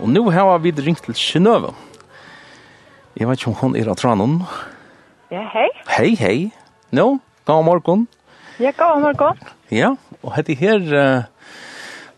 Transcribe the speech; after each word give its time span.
Og 0.00 0.08
nå 0.10 0.24
har 0.34 0.58
vi 0.58 0.72
ringt 0.74 1.04
til 1.06 1.14
Kjønøve. 1.14 1.70
Jeg 3.14 3.28
vet 3.28 3.38
ikke 3.38 3.52
om 3.52 3.58
hun 3.60 3.76
er 3.78 3.90
av 3.92 3.98
Tranon. 4.00 4.40
Ja, 5.30 5.44
hei. 5.52 5.68
Hei, 5.86 6.08
hei. 6.18 6.38
Nå, 6.94 7.20
god 7.46 7.62
morgen. 7.66 8.08
Ja, 8.58 8.72
god 8.74 9.04
morgen. 9.04 9.38
Ja, 9.70 9.94
og 10.22 10.34
hette 10.34 10.56
her... 10.58 10.82
Uh, 10.90 11.30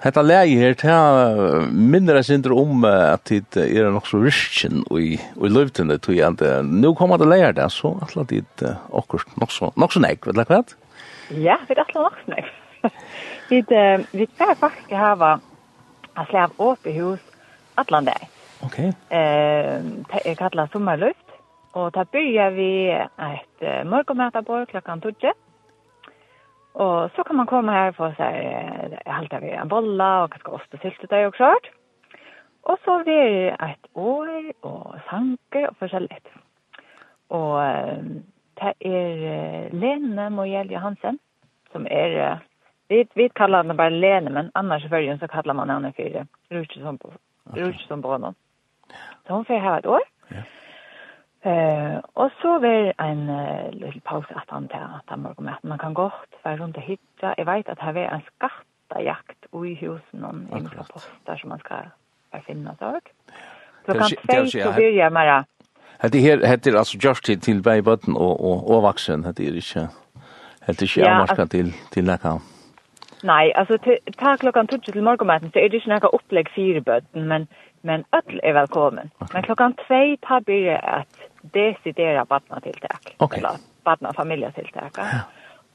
hette 0.07 0.23
leie 0.25 0.57
her 0.61 0.77
til 0.79 1.69
mindre 1.73 2.23
synder 2.25 2.55
om 2.57 2.85
uh, 2.87 3.13
at 3.13 3.29
det 3.29 3.67
er 3.67 3.91
nok 3.93 4.09
så 4.09 4.23
virkjen 4.25 4.85
i, 4.97 5.17
i 5.19 5.53
løvtene, 5.53 5.99
tog 6.01 6.17
jeg 6.17 6.33
at 6.33 6.45
uh, 6.47 6.65
nå 6.65 6.95
kommer 6.97 7.21
det 7.21 7.29
leie 7.29 7.53
der, 7.57 7.69
så 7.73 7.93
at 8.05 8.17
det 8.33 8.43
er 8.45 8.73
uh, 8.73 8.89
akkurat 9.03 9.37
nok 9.41 9.53
så, 9.53 9.73
nok 9.77 9.97
så 9.97 10.05
nek, 10.05 10.25
vet 10.25 10.39
du 10.39 10.45
hva? 10.49 10.63
Ja, 11.37 11.61
vi 11.69 11.77
er 11.77 11.85
at 11.85 11.97
nok 11.97 12.21
så 12.25 12.37
nek. 12.39 12.53
Vi, 13.47 13.61
uh, 13.63 14.03
vi 14.11 14.25
kan 14.35 14.57
faktisk 14.59 14.91
hava 14.99 15.37
en 16.17 16.27
slav 16.27 16.55
åpehus 16.59 17.23
allan 17.77 18.05
dag. 18.05 18.29
Okej. 18.63 18.93
Okay. 19.07 19.19
Eh, 19.19 19.81
det 20.25 20.35
kallas 20.35 20.71
sommarluft 20.71 21.27
och 21.73 21.93
ta 21.93 22.05
börjar 22.05 22.51
vi 22.51 22.91
ett 23.35 23.87
morgonmätarbord 23.87 24.69
klockan 24.69 25.01
12. 25.01 25.15
Och 26.73 27.11
så 27.17 27.25
kan 27.25 27.37
man 27.37 27.47
komma 27.47 27.73
här 27.73 27.93
för 27.93 28.15
så 28.15 28.23
här 28.23 29.03
halta 29.07 29.41
vi 29.41 29.51
en 29.51 29.69
bolla 29.69 30.25
och 30.25 30.31
kanske 30.31 30.51
ost 30.51 30.75
och 30.75 30.81
sylt 30.81 31.11
där 31.11 31.27
också. 31.27 31.55
Och 32.63 32.79
så 32.85 33.05
blir 33.05 33.15
det 33.15 33.51
ett 33.51 33.87
år 33.93 34.53
och 34.61 34.95
sanker 35.11 35.71
och 35.71 35.77
förskälligt. 35.77 36.27
Och 37.29 37.59
det 38.55 38.75
är 38.81 39.71
Lene 39.71 40.31
Mojell 40.31 40.71
Johansen 40.71 41.19
som 41.73 41.87
är 41.87 42.39
vi 42.89 43.07
vi 43.15 43.29
kallar 43.29 43.59
henne 43.59 43.75
bara 43.75 43.89
Lene 43.89 44.31
men 44.31 44.51
annars 44.55 44.85
i 44.85 45.19
så 45.21 45.29
kallar 45.29 45.55
man 45.55 45.71
henne 45.71 45.93
för 45.93 46.27
Rutgersson 46.49 46.99
okay. 47.51 47.63
rullstolsbanan. 47.63 48.35
Så 49.27 49.33
hon 49.33 49.45
får 49.45 49.59
här 49.59 49.79
et 49.79 49.87
år. 49.87 50.01
Ja. 50.29 50.43
Eh, 51.51 51.99
og 52.15 52.31
så 52.43 52.59
var 52.59 52.93
en 52.99 53.29
uh, 53.29 53.71
liten 53.71 54.01
pause 54.05 54.35
at 54.37 54.49
han 54.49 54.69
til 54.69 54.77
at 54.77 55.09
han 55.09 55.21
morgon 55.21 55.49
att 55.49 55.65
man 55.65 55.79
kan 55.79 55.95
gott 55.95 56.33
være 56.45 56.57
rundt 56.63 56.77
og 56.77 56.83
hitta. 56.83 57.35
Jeg 57.39 57.47
vet 57.47 57.69
at 57.69 57.79
här 57.79 57.93
var 57.93 58.15
en 58.15 58.21
skattejakt 58.21 59.47
i 59.67 59.75
husen 59.75 60.25
om 60.25 60.49
olika 60.53 60.83
poster 60.93 61.37
som 61.37 61.49
man 61.49 61.59
skal 61.59 61.77
bare 62.33 62.43
ska 62.43 62.53
finna 62.53 62.75
saker. 62.79 63.13
Så 63.87 63.93
kan 63.93 64.49
säga 64.49 64.65
så 64.65 64.73
vill 64.73 64.97
jag 64.97 65.45
Hette 65.99 66.19
her, 66.19 66.47
hette 66.47 66.71
er 66.71 66.77
altså 66.79 66.99
just 66.99 67.25
til, 67.25 67.41
til 67.41 67.65
veibøtten 67.65 68.17
og, 68.17 68.41
og, 68.45 68.71
og 68.71 68.83
vaksen, 68.83 69.25
hette 69.25 69.47
er 69.47 69.57
ikke, 69.57 69.89
hette 70.67 70.85
er 70.85 70.89
ikke 70.91 71.01
ja, 71.01 71.15
avmarska 71.15 71.47
til, 71.47 71.73
til 71.93 72.05
läkaren. 72.05 72.56
Nei, 73.23 73.53
altså, 73.55 73.79
ta 74.19 74.37
klokkan 74.37 74.67
12 74.67 74.83
til 74.83 75.03
morgenmaten, 75.03 75.51
så 75.53 75.59
er 75.59 75.69
det 75.69 75.81
ikke 75.81 75.95
noe 75.95 76.13
opplegg 76.19 76.51
fire 76.55 76.83
bøten, 76.85 77.29
men, 77.29 77.47
men 77.83 78.05
ødel 78.17 78.41
er 78.43 78.53
velkommen. 78.53 79.11
Okay. 79.21 79.33
Men 79.35 79.47
klokkan 79.47 79.77
2 79.89 80.01
tar 80.27 80.45
byrje 80.47 80.77
at 80.99 81.23
desidera 81.55 82.25
badnatiltak, 82.25 83.15
okay. 83.19 83.39
eller 83.39 83.63
badnafamilietiltak. 83.85 84.99
Ja. 84.99 85.25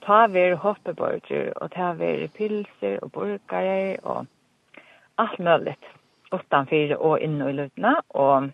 Ta 0.05 0.25
vi 0.27 0.51
hoppeborger, 0.53 1.53
og 1.55 1.71
ta 1.71 1.91
vi 1.97 2.27
pilser 2.37 2.99
og 3.01 3.11
burgare, 3.11 3.97
og 4.03 4.25
alt 5.17 5.39
mulig. 5.39 5.77
Utanfyr 6.31 6.95
og 6.95 7.19
inne 7.19 7.49
i 7.49 7.53
løtene, 7.53 7.95
og 8.09 8.51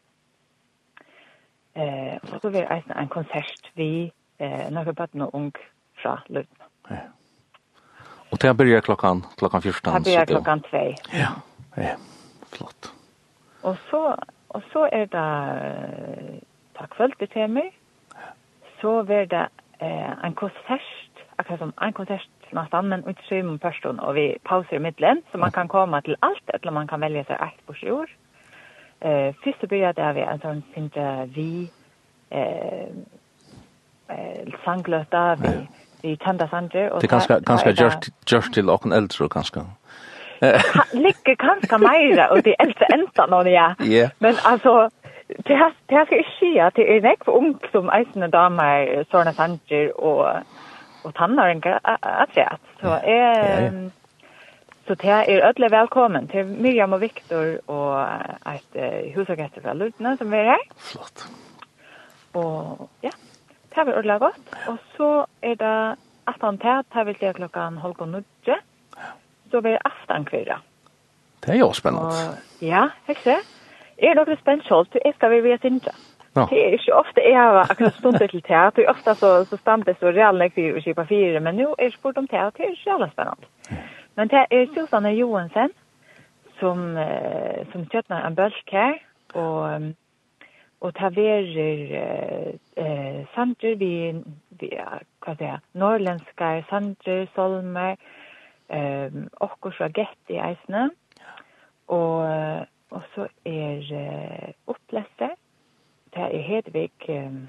eh, 1.76 2.18
og 2.34 2.40
så 2.42 2.50
ver 2.50 2.72
eisen 2.74 2.96
en 2.98 3.12
konsert 3.14 3.70
vi 3.76 4.12
eh, 4.40 4.70
når 4.72 4.84
vi 4.84 5.22
og 5.22 5.36
ung 5.36 5.54
fra 6.02 6.22
løtene. 6.30 6.66
Ja. 6.90 7.06
Och 8.30 8.38
det 8.38 8.54
byrjar 8.54 8.82
klockan 8.82 9.26
klockan 9.38 9.62
14. 9.62 9.94
Det 9.94 10.04
börjar 10.04 10.26
klockan 10.26 10.60
2. 10.60 10.78
Ja. 11.12 11.28
Ja. 11.76 11.96
Flott. 12.50 12.94
Och 13.62 13.78
så 13.90 14.18
och 14.48 14.64
så 14.74 14.86
är 14.86 15.06
det 15.06 16.42
tack 16.74 16.96
för 16.96 17.08
det 17.20 17.30
til 17.30 17.50
meg, 17.50 17.74
Så 18.82 19.04
blir 19.04 19.26
det 19.26 19.48
eh, 19.80 20.26
en 20.26 20.34
konsert, 20.34 21.26
akkurat 21.38 21.60
som 21.60 21.74
en 21.82 21.94
konsert 21.94 22.30
nästan, 22.52 22.90
men 22.90 23.08
inte 23.08 23.22
sju 23.30 23.58
personer 23.58 24.04
och 24.04 24.16
vi 24.16 24.38
pauser 24.44 24.76
i 24.76 24.80
mitten 24.80 25.22
så 25.32 25.38
man 25.38 25.52
kan 25.52 25.68
komma 25.68 26.02
till 26.02 26.16
allt 26.20 26.50
eller 26.50 26.72
man 26.72 26.88
kan 26.88 27.00
välja 27.00 27.24
sig 27.24 27.36
ett 27.36 27.66
på 27.66 27.74
sju 27.74 27.92
år. 27.92 28.10
Eh, 29.00 29.34
først 29.44 29.60
så 29.62 29.68
börjar 29.68 29.94
det 29.94 30.14
vi 30.14 30.22
en 30.22 30.40
sånn 30.40 30.64
sinte 30.74 31.30
vi 31.36 31.70
eh, 32.30 32.90
eh, 34.08 34.54
sangløta, 34.64 35.36
vi 35.36 35.68
i 36.04 36.18
sanger. 36.24 36.48
Sandre. 36.48 36.84
Det 37.02 37.04
er 37.04 37.08
ganske, 37.08 37.40
ganske 37.46 37.70
just 37.70 38.10
gjørst 38.30 38.54
til 38.54 38.70
åkken 38.70 38.94
eldre, 38.94 39.30
ganske. 39.30 39.66
Ligger 40.94 41.36
ganske 41.36 41.78
meira, 41.82 42.28
og 42.32 42.46
det 42.46 42.56
eldre 42.60 42.90
enda 42.94 43.26
noen, 43.26 43.48
ja. 43.52 43.68
Yeah. 43.82 44.10
Men 44.20 44.36
altså, 44.46 44.90
det 45.48 45.58
har 45.58 45.74
det 45.90 45.98
har 45.98 46.06
skal 46.06 46.18
ikke 46.24 46.36
si 46.40 46.58
at 46.62 46.76
det 46.76 46.86
er 46.96 47.02
nekk 47.02 47.28
ung 47.28 47.56
som 47.72 47.90
eisende 47.94 48.30
damer, 48.32 49.04
Sørne 49.12 49.34
Sandre 49.34 49.92
og, 49.96 50.44
og 51.04 51.16
tannaringer, 51.16 51.80
atreat. 51.84 52.62
Så 52.82 53.00
jeg... 53.04 53.38
Ja, 53.44 53.62
ja. 53.62 53.72
Så 54.88 54.96
det 54.96 55.10
er 55.12 55.50
ødelig 55.50 55.72
velkommen 55.72 56.28
til 56.32 56.46
Miriam 56.46 56.94
og 56.94 57.02
Viktor 57.02 57.58
og 57.68 58.08
et 58.48 58.78
uh, 58.80 59.16
husagester 59.16 59.62
fra 59.62 59.74
Lutne 59.74 60.14
som 60.18 60.34
er 60.34 60.44
her. 60.44 60.64
Flott. 60.80 61.26
Og 62.34 62.90
ja, 63.04 63.12
det 63.78 63.86
var 63.86 63.94
ordentlig 63.94 64.20
godt. 64.20 64.42
Og 64.68 64.78
så 64.98 65.26
er 65.42 65.56
det 65.56 65.98
aftan 66.28 66.58
til, 66.58 66.84
det 66.94 67.06
vil 67.06 67.16
jeg 67.22 67.36
klokken 67.36 67.78
halv 67.78 67.96
og 68.00 68.10
nødje. 68.10 68.58
Så 69.52 69.62
blir 69.62 69.72
det 69.72 69.86
aftan 69.86 70.26
kvirre. 70.26 70.60
Det 71.46 71.56
er 71.56 71.60
jo 71.60 71.74
spennende. 71.74 72.08
Og, 72.08 72.38
ja, 72.62 72.84
ikke 73.10 73.38
Jeg 74.02 74.10
er 74.10 74.14
nok 74.14 74.28
spennende 74.40 74.68
selv, 74.68 74.86
så 74.92 75.00
jeg 75.06 75.14
skal 75.16 75.30
være 75.32 75.44
ved 75.44 75.58
Sindra. 75.62 75.92
No. 76.36 76.46
Det 76.50 76.66
er 76.66 76.72
ikke 76.78 76.94
ofte 76.94 77.22
jeg 77.26 77.38
har 77.38 77.72
akkurat 77.72 77.94
stundet 77.94 78.30
til 78.30 78.44
det, 78.48 78.88
og 78.88 78.96
ofte 78.96 79.16
så, 79.16 79.46
så 79.46 79.58
stamper 79.58 79.94
så 80.00 80.06
reallene 80.06 80.50
kviver 80.50 80.76
og 80.76 80.84
kjipa 80.84 81.04
fire, 81.04 81.40
men 81.40 81.56
nå 81.56 81.76
er 81.80 81.84
jeg 81.84 81.94
spurt 81.94 82.18
om 82.18 82.28
teat, 82.28 82.54
det 82.58 82.66
er 82.66 82.70
ikke 82.70 82.90
jævla 82.90 83.08
spennende. 83.10 83.48
Men 84.16 84.28
det 84.28 84.46
er 84.52 84.66
Susanne 84.76 85.10
Johansen, 85.10 85.70
som, 86.60 86.98
som 87.72 87.86
kjøttner 87.86 88.28
en 88.28 88.36
bølg 88.36 88.62
her, 88.72 88.94
og 89.34 89.58
Um, 89.76 89.96
og 90.82 90.94
ta 90.98 91.10
verer 91.14 91.90
eh, 92.78 93.20
sanger 93.34 93.78
vi, 93.82 93.92
vi 94.60 94.70
hva 95.26 95.34
det 95.40 95.50
er, 95.50 95.64
norrlenskar 95.74 96.64
sanger, 96.70 97.26
solmer, 97.36 97.98
eh, 98.70 99.14
okkur 99.42 99.74
fra 99.78 99.90
gett 99.90 100.34
i 100.34 100.40
eisene, 100.44 100.90
og, 101.88 102.68
og 102.94 103.10
så 103.16 103.28
er 103.48 103.94
eh, 104.02 104.54
oppleste, 104.68 105.32
det 106.14 106.28
er 106.30 106.46
Hedvig, 106.46 106.92
eh, 107.10 107.42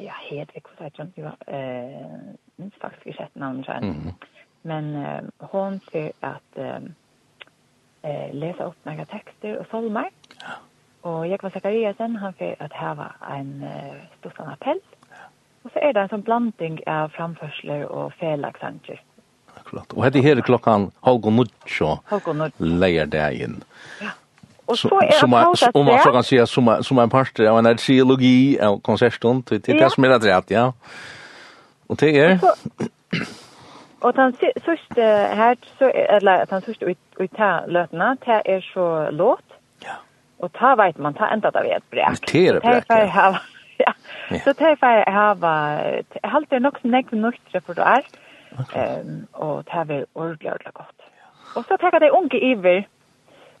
ja, 0.00 0.16
Hedvig, 0.30 0.64
hva 0.64 0.88
sier 0.88 1.04
jeg, 1.04 1.12
jo, 1.20 1.36
eh, 1.52 2.32
minst 2.56 2.80
faktisk 2.80 3.12
ikke 3.12 3.28
et 3.28 3.44
navn, 3.44 3.64
mm 3.82 4.16
men 4.66 4.94
eh, 4.98 5.22
hon 5.52 5.80
ser 5.92 6.10
at 6.26 6.58
eh, 6.58 8.34
lesa 8.34 8.64
upp 8.64 8.84
några 8.84 9.04
texter 9.04 9.58
och 9.58 9.66
solmer, 9.70 10.10
Og 11.06 11.28
Jakob 11.30 11.52
Zakariasen, 11.52 12.16
han 12.18 12.34
får 12.38 12.56
at 12.66 12.74
hava 12.74 13.12
en 13.30 13.50
uh, 13.62 13.96
storstand 14.18 14.50
appell. 14.52 14.80
Og 15.64 15.70
så 15.70 15.82
er 15.82 15.94
det 15.94 16.02
en 16.02 16.12
sånn 16.14 16.24
blanding 16.26 16.80
av 16.90 17.14
framførsler 17.14 17.86
og 17.86 18.14
felaksanger. 18.20 18.98
Akkurat. 19.56 19.94
Og 19.94 20.04
hette 20.04 20.22
hele 20.22 20.44
klokkan 20.46 20.90
halv 21.06 21.26
og 21.26 21.34
nudjo 21.38 21.96
leier 22.58 23.10
det 23.10 23.26
inn. 23.42 23.60
Ja. 24.02 24.14
Och 24.66 24.78
så 24.78 25.00
är 25.00 25.10
som 25.10 25.32
om 25.74 25.86
man 25.86 26.02
så 26.02 26.12
kan 26.12 26.24
säga 26.24 26.46
som 26.46 26.82
som 26.82 26.98
en 26.98 27.10
part 27.10 27.40
av 27.40 27.58
en 27.58 27.66
arkeologi 27.66 28.60
av 28.60 28.80
konserten 28.80 29.42
till 29.42 29.62
till 29.62 29.76
det 29.76 29.90
som 29.90 30.04
är 30.04 30.08
rätt 30.08 30.50
ja. 30.50 30.72
Och 31.86 31.96
det 31.96 32.18
är 32.18 32.38
Och 33.98 34.12
den 34.12 34.32
sista 34.32 35.02
här 35.40 35.56
så 35.78 35.84
eller 35.84 36.46
den 36.46 36.62
sista 36.62 36.84
ut 36.84 36.98
ut 37.18 37.38
lötna 37.66 38.16
det 38.26 38.42
är 38.44 38.60
så 38.74 39.10
låt 39.10 39.55
Og 40.46 40.52
ta 40.54 40.74
vet 40.78 40.98
man, 41.02 41.16
ta 41.18 41.28
enda 41.34 41.50
det 41.54 41.64
ved 41.66 41.76
et 41.76 41.86
brek. 41.90 42.20
Det 42.30 42.42
er 42.46 42.60
et 42.60 42.62
brek, 42.62 42.90
ja. 43.18 43.30
ja. 43.82 43.94
Så 44.44 44.54
det 44.58 44.70
er 44.70 44.78
for 44.80 45.00
jeg 45.00 45.14
har 45.16 46.30
hatt 46.36 46.50
det 46.50 46.62
nok 46.62 46.78
som 46.82 46.94
jeg 46.94 47.10
nøytre 47.12 47.62
for 47.66 47.78
det 47.78 47.86
er. 47.96 48.10
Og 48.56 48.66
det 48.72 49.74
er 49.74 50.04
ordentlig, 50.14 50.52
ordentlig 50.52 50.74
godt. 50.74 51.08
Og 51.56 51.64
så 51.64 51.76
tar 51.80 51.96
jeg 51.96 52.06
det 52.06 52.12
unge 52.14 52.40
iver 52.40 52.84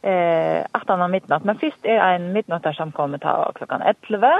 eh, 0.02 0.62
18 0.74 1.00
av 1.00 1.10
midnatt. 1.10 1.44
Men 1.44 1.58
først 1.60 1.88
er 1.88 2.02
en 2.14 2.32
midnatt 2.32 2.64
der 2.64 2.76
samkommet 2.76 3.24
ta 3.24 3.38
klokken 3.56 3.82
11. 3.82 4.32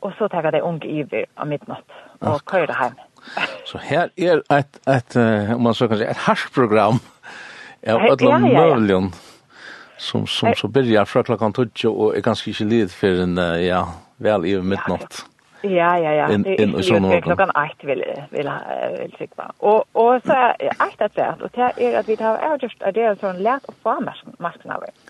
Och 0.00 0.06
Og 0.06 0.12
så 0.18 0.28
tar 0.28 0.42
jeg 0.42 0.52
det 0.52 0.62
unge 0.62 0.86
iver 0.86 1.24
av 1.36 1.46
midnatt 1.46 1.96
og 2.20 2.44
kører 2.46 2.74
hjem. 2.82 2.98
Så 3.66 3.78
her 3.78 4.08
er 4.16 4.42
et, 4.58 4.78
et, 4.88 5.16
om 5.54 5.62
man 5.62 5.74
så 5.74 5.88
kan 5.88 5.98
si, 5.98 6.04
et 6.04 6.16
harsprogram 6.16 7.00
av 7.86 8.04
ja, 8.06 8.38
Møvlion. 8.38 8.46
Ja, 8.46 8.58
ja, 8.62 8.88
ja 8.88 9.27
som 9.98 10.26
som 10.26 10.54
så 10.54 10.68
börjar 10.68 11.04
från 11.04 11.24
klockan 11.24 11.52
12 11.52 11.70
och 11.84 12.16
är 12.16 12.20
ganska 12.20 12.50
inte 12.50 12.64
led 12.64 12.90
för 12.90 13.20
en 13.20 13.36
ja 13.66 13.88
väl 14.16 14.46
i 14.46 14.62
midnatt. 14.62 15.24
Ja 15.62 15.98
ja 15.98 16.12
ja. 16.12 16.32
In 16.32 16.46
in 16.46 16.74
och 16.74 16.84
sån 16.84 17.22
klockan 17.22 17.50
8 17.50 17.66
vill 17.80 18.04
vill 18.30 18.50
vill 18.98 19.14
sikta. 19.18 19.52
Och 19.58 19.84
och 19.92 20.22
så 20.26 20.32
är 20.32 20.70
att 20.78 21.02
att 21.02 21.14
det 21.14 21.34
och 21.40 21.50
det 21.54 21.72
är 21.76 22.00
att 22.00 22.08
vi 22.08 22.16
tar 22.16 22.58
just 22.62 22.78
det 22.78 23.02
är 23.02 23.14
sån 23.14 23.42
lärt 23.42 23.64
och 23.64 23.74
farmasken. 23.82 24.36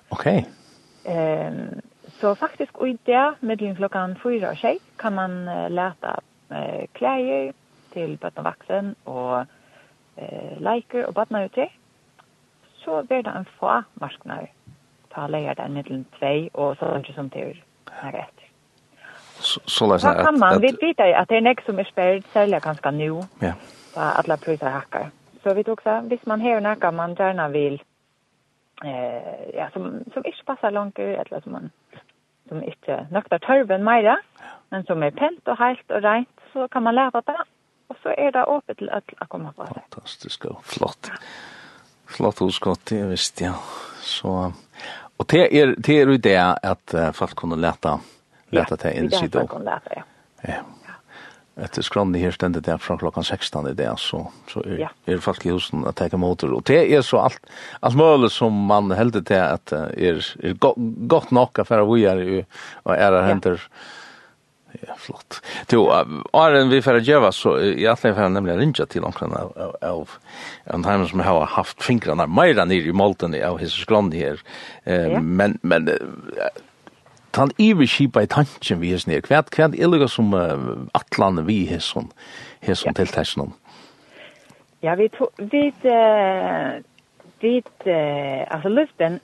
Okej. 0.08 0.48
Ehm 1.04 1.80
så 2.20 2.34
faktiskt 2.34 2.72
och 2.74 2.88
i 2.88 2.98
det 3.04 3.34
mellan 3.40 3.76
klockan 3.76 4.16
4 4.22 4.50
och 4.50 4.58
6 4.58 4.84
kan 4.96 5.14
man 5.14 5.48
uh, 5.48 5.70
läta 5.70 6.20
eh 6.50 6.86
kläder 6.92 7.52
till 7.92 8.16
barnvaxen 8.16 8.94
och 9.04 9.38
eh 10.16 10.58
liker 10.58 11.06
och 11.06 11.14
barnautik. 11.14 11.72
Så 12.84 13.02
blir 13.02 13.22
det 13.22 13.30
en 13.30 13.44
få 13.44 13.82
farmasknar 13.98 14.50
ta 15.18 15.26
lejer 15.26 15.54
där 15.54 15.68
mellom 15.68 16.04
2 16.18 16.48
och 16.52 16.76
så 16.78 16.96
inte 16.96 17.12
som 17.12 17.30
til 17.30 17.62
här 17.90 18.12
rätt. 18.12 18.40
Så 19.40 19.60
så 19.66 19.86
läs 19.86 20.04
att 20.04 20.24
kan 20.24 20.38
man 20.38 20.60
vet 20.60 20.98
at 20.98 21.20
att 21.20 21.28
det 21.28 21.36
er 21.36 21.40
nästa 21.40 21.62
som 21.66 21.78
er 21.78 21.84
spärrad 21.84 22.22
særlig 22.32 22.62
ganske 22.62 22.90
nu. 22.90 23.22
Ja. 23.40 23.52
da 23.94 24.00
alla 24.00 24.36
priser 24.36 24.70
hakker. 24.70 25.10
Så 25.42 25.54
vi 25.54 25.62
tog 25.62 25.82
så 25.82 26.00
hvis 26.00 26.26
man 26.26 26.40
har 26.40 26.60
när 26.60 26.90
man 26.90 27.14
gärna 27.14 27.48
vill 27.48 27.82
eh 28.84 29.54
ja 29.54 29.68
som 29.72 30.04
som 30.12 30.22
ikke 30.24 30.44
passar 30.46 30.70
långt 30.70 30.98
eller 30.98 31.40
som 31.40 31.52
man 31.52 31.70
som 32.48 32.62
inte 32.62 33.06
nöktar 33.10 33.38
törven 33.38 33.84
mera, 33.84 34.18
men 34.70 34.84
som 34.84 35.02
är 35.02 35.10
pent 35.10 35.48
och 35.48 35.58
helt 35.58 35.90
och 35.90 36.02
rent, 36.02 36.40
så 36.52 36.68
kan 36.68 36.82
man 36.82 36.94
leva 36.94 37.20
det. 37.20 37.44
Och 37.86 37.96
så 38.02 38.08
är 38.08 38.32
det 38.32 38.44
öppet 38.44 38.78
till 38.78 38.90
at 38.90 39.04
att 39.18 39.28
komma 39.28 39.52
på 39.52 39.64
det. 39.64 39.80
Fantastiskt 39.90 40.44
og 40.44 40.64
flott. 40.64 41.10
Flott 42.06 42.38
hos 42.38 42.58
Gotti, 42.58 43.02
visst 43.02 43.40
ja. 43.40 43.54
Så 44.00 44.52
Og 45.18 45.26
det 45.30 45.44
er, 45.50 45.74
det 45.76 46.00
er 46.00 46.10
jo 46.12 46.16
det 46.22 46.38
at 46.38 46.94
uh, 46.94 47.10
folk 47.16 47.36
kunne 47.38 47.58
leta, 47.60 47.98
leta 48.54 48.78
til 48.78 48.98
inn 48.98 49.10
siden. 49.10 49.32
Ja, 49.32 49.40
folk 49.40 49.54
kunne 49.56 49.70
leta, 49.70 50.00
ja. 50.00 50.04
ja. 50.54 50.64
Etter 51.58 51.82
skrande 51.82 52.20
her 52.22 52.30
stendet 52.30 52.68
det 52.68 52.76
fra 52.78 52.94
klokkan 53.00 53.26
16 53.26 53.72
i 53.72 53.74
det, 53.74 53.90
så, 53.98 54.20
så 54.46 54.62
er, 54.62 54.76
ja. 54.84 54.90
er 55.10 55.22
folk 55.22 55.42
i 55.42 55.50
husen 55.50 55.82
at 55.90 55.98
teka 55.98 56.20
motor. 56.20 56.52
Og 56.54 56.62
det 56.70 56.84
er 56.86 57.02
så 57.02 57.24
alt, 57.26 57.50
alt 57.82 57.98
mulig 57.98 58.30
som 58.30 58.54
man 58.70 58.94
heldig 58.94 59.24
til 59.26 59.42
at 59.42 59.74
uh, 59.74 59.88
er, 59.90 60.22
er 60.38 60.54
go 60.62 60.76
godt 61.10 61.34
nok 61.34 61.58
affæra 61.64 61.86
vujar 61.88 62.22
og 62.22 62.94
æra 62.94 63.26
henter 63.26 63.58
ja 63.58 63.96
Ja, 64.72 64.94
flott. 64.96 65.40
Jo, 65.72 65.86
Arjen, 66.36 66.68
vi 66.68 66.82
får 66.84 67.00
gjøre 67.00 67.30
så 67.32 67.54
i 67.58 67.86
alle 67.88 68.12
fall 68.14 68.32
nemlig 68.34 68.58
rinja 68.58 68.84
til 68.90 69.06
omkring 69.08 69.32
av, 69.32 69.54
av, 69.56 69.76
av 69.82 70.16
en 70.74 70.84
time 70.84 71.08
som 71.08 71.22
har 71.24 71.46
haft 71.54 71.84
fingrarna 71.84 72.26
meira 72.28 72.66
nere 72.68 72.90
i 72.90 72.92
molten 72.92 73.36
av 73.40 73.58
his 73.62 73.72
skland 73.72 74.14
her. 74.14 74.42
Eh, 74.84 75.08
ja. 75.14 75.22
Men, 75.24 75.56
men, 75.62 75.88
tan 77.32 77.54
ivi 77.56 77.88
skipa 77.88 78.22
i 78.22 78.28
tanken 78.28 78.82
vi 78.82 78.92
his 78.92 79.08
nere. 79.08 79.24
Hva 79.24 79.40
er 79.56 79.72
det 79.72 80.10
som 80.12 80.34
uh, 80.36 80.84
atlan 80.94 81.46
vi 81.48 81.64
his 81.70 81.88
som, 81.88 82.12
his 82.60 82.84
som 82.84 82.92
ja. 82.92 82.98
tiltaksen 83.00 83.48
om? 83.48 83.56
Ja, 84.82 84.94
vi 84.94 85.08
tog, 85.08 85.32
vi, 85.38 85.72
uh, 85.88 86.78
vi, 87.40 87.56
uh, 87.88 88.44
altså 88.52 88.68
luften 88.68 89.20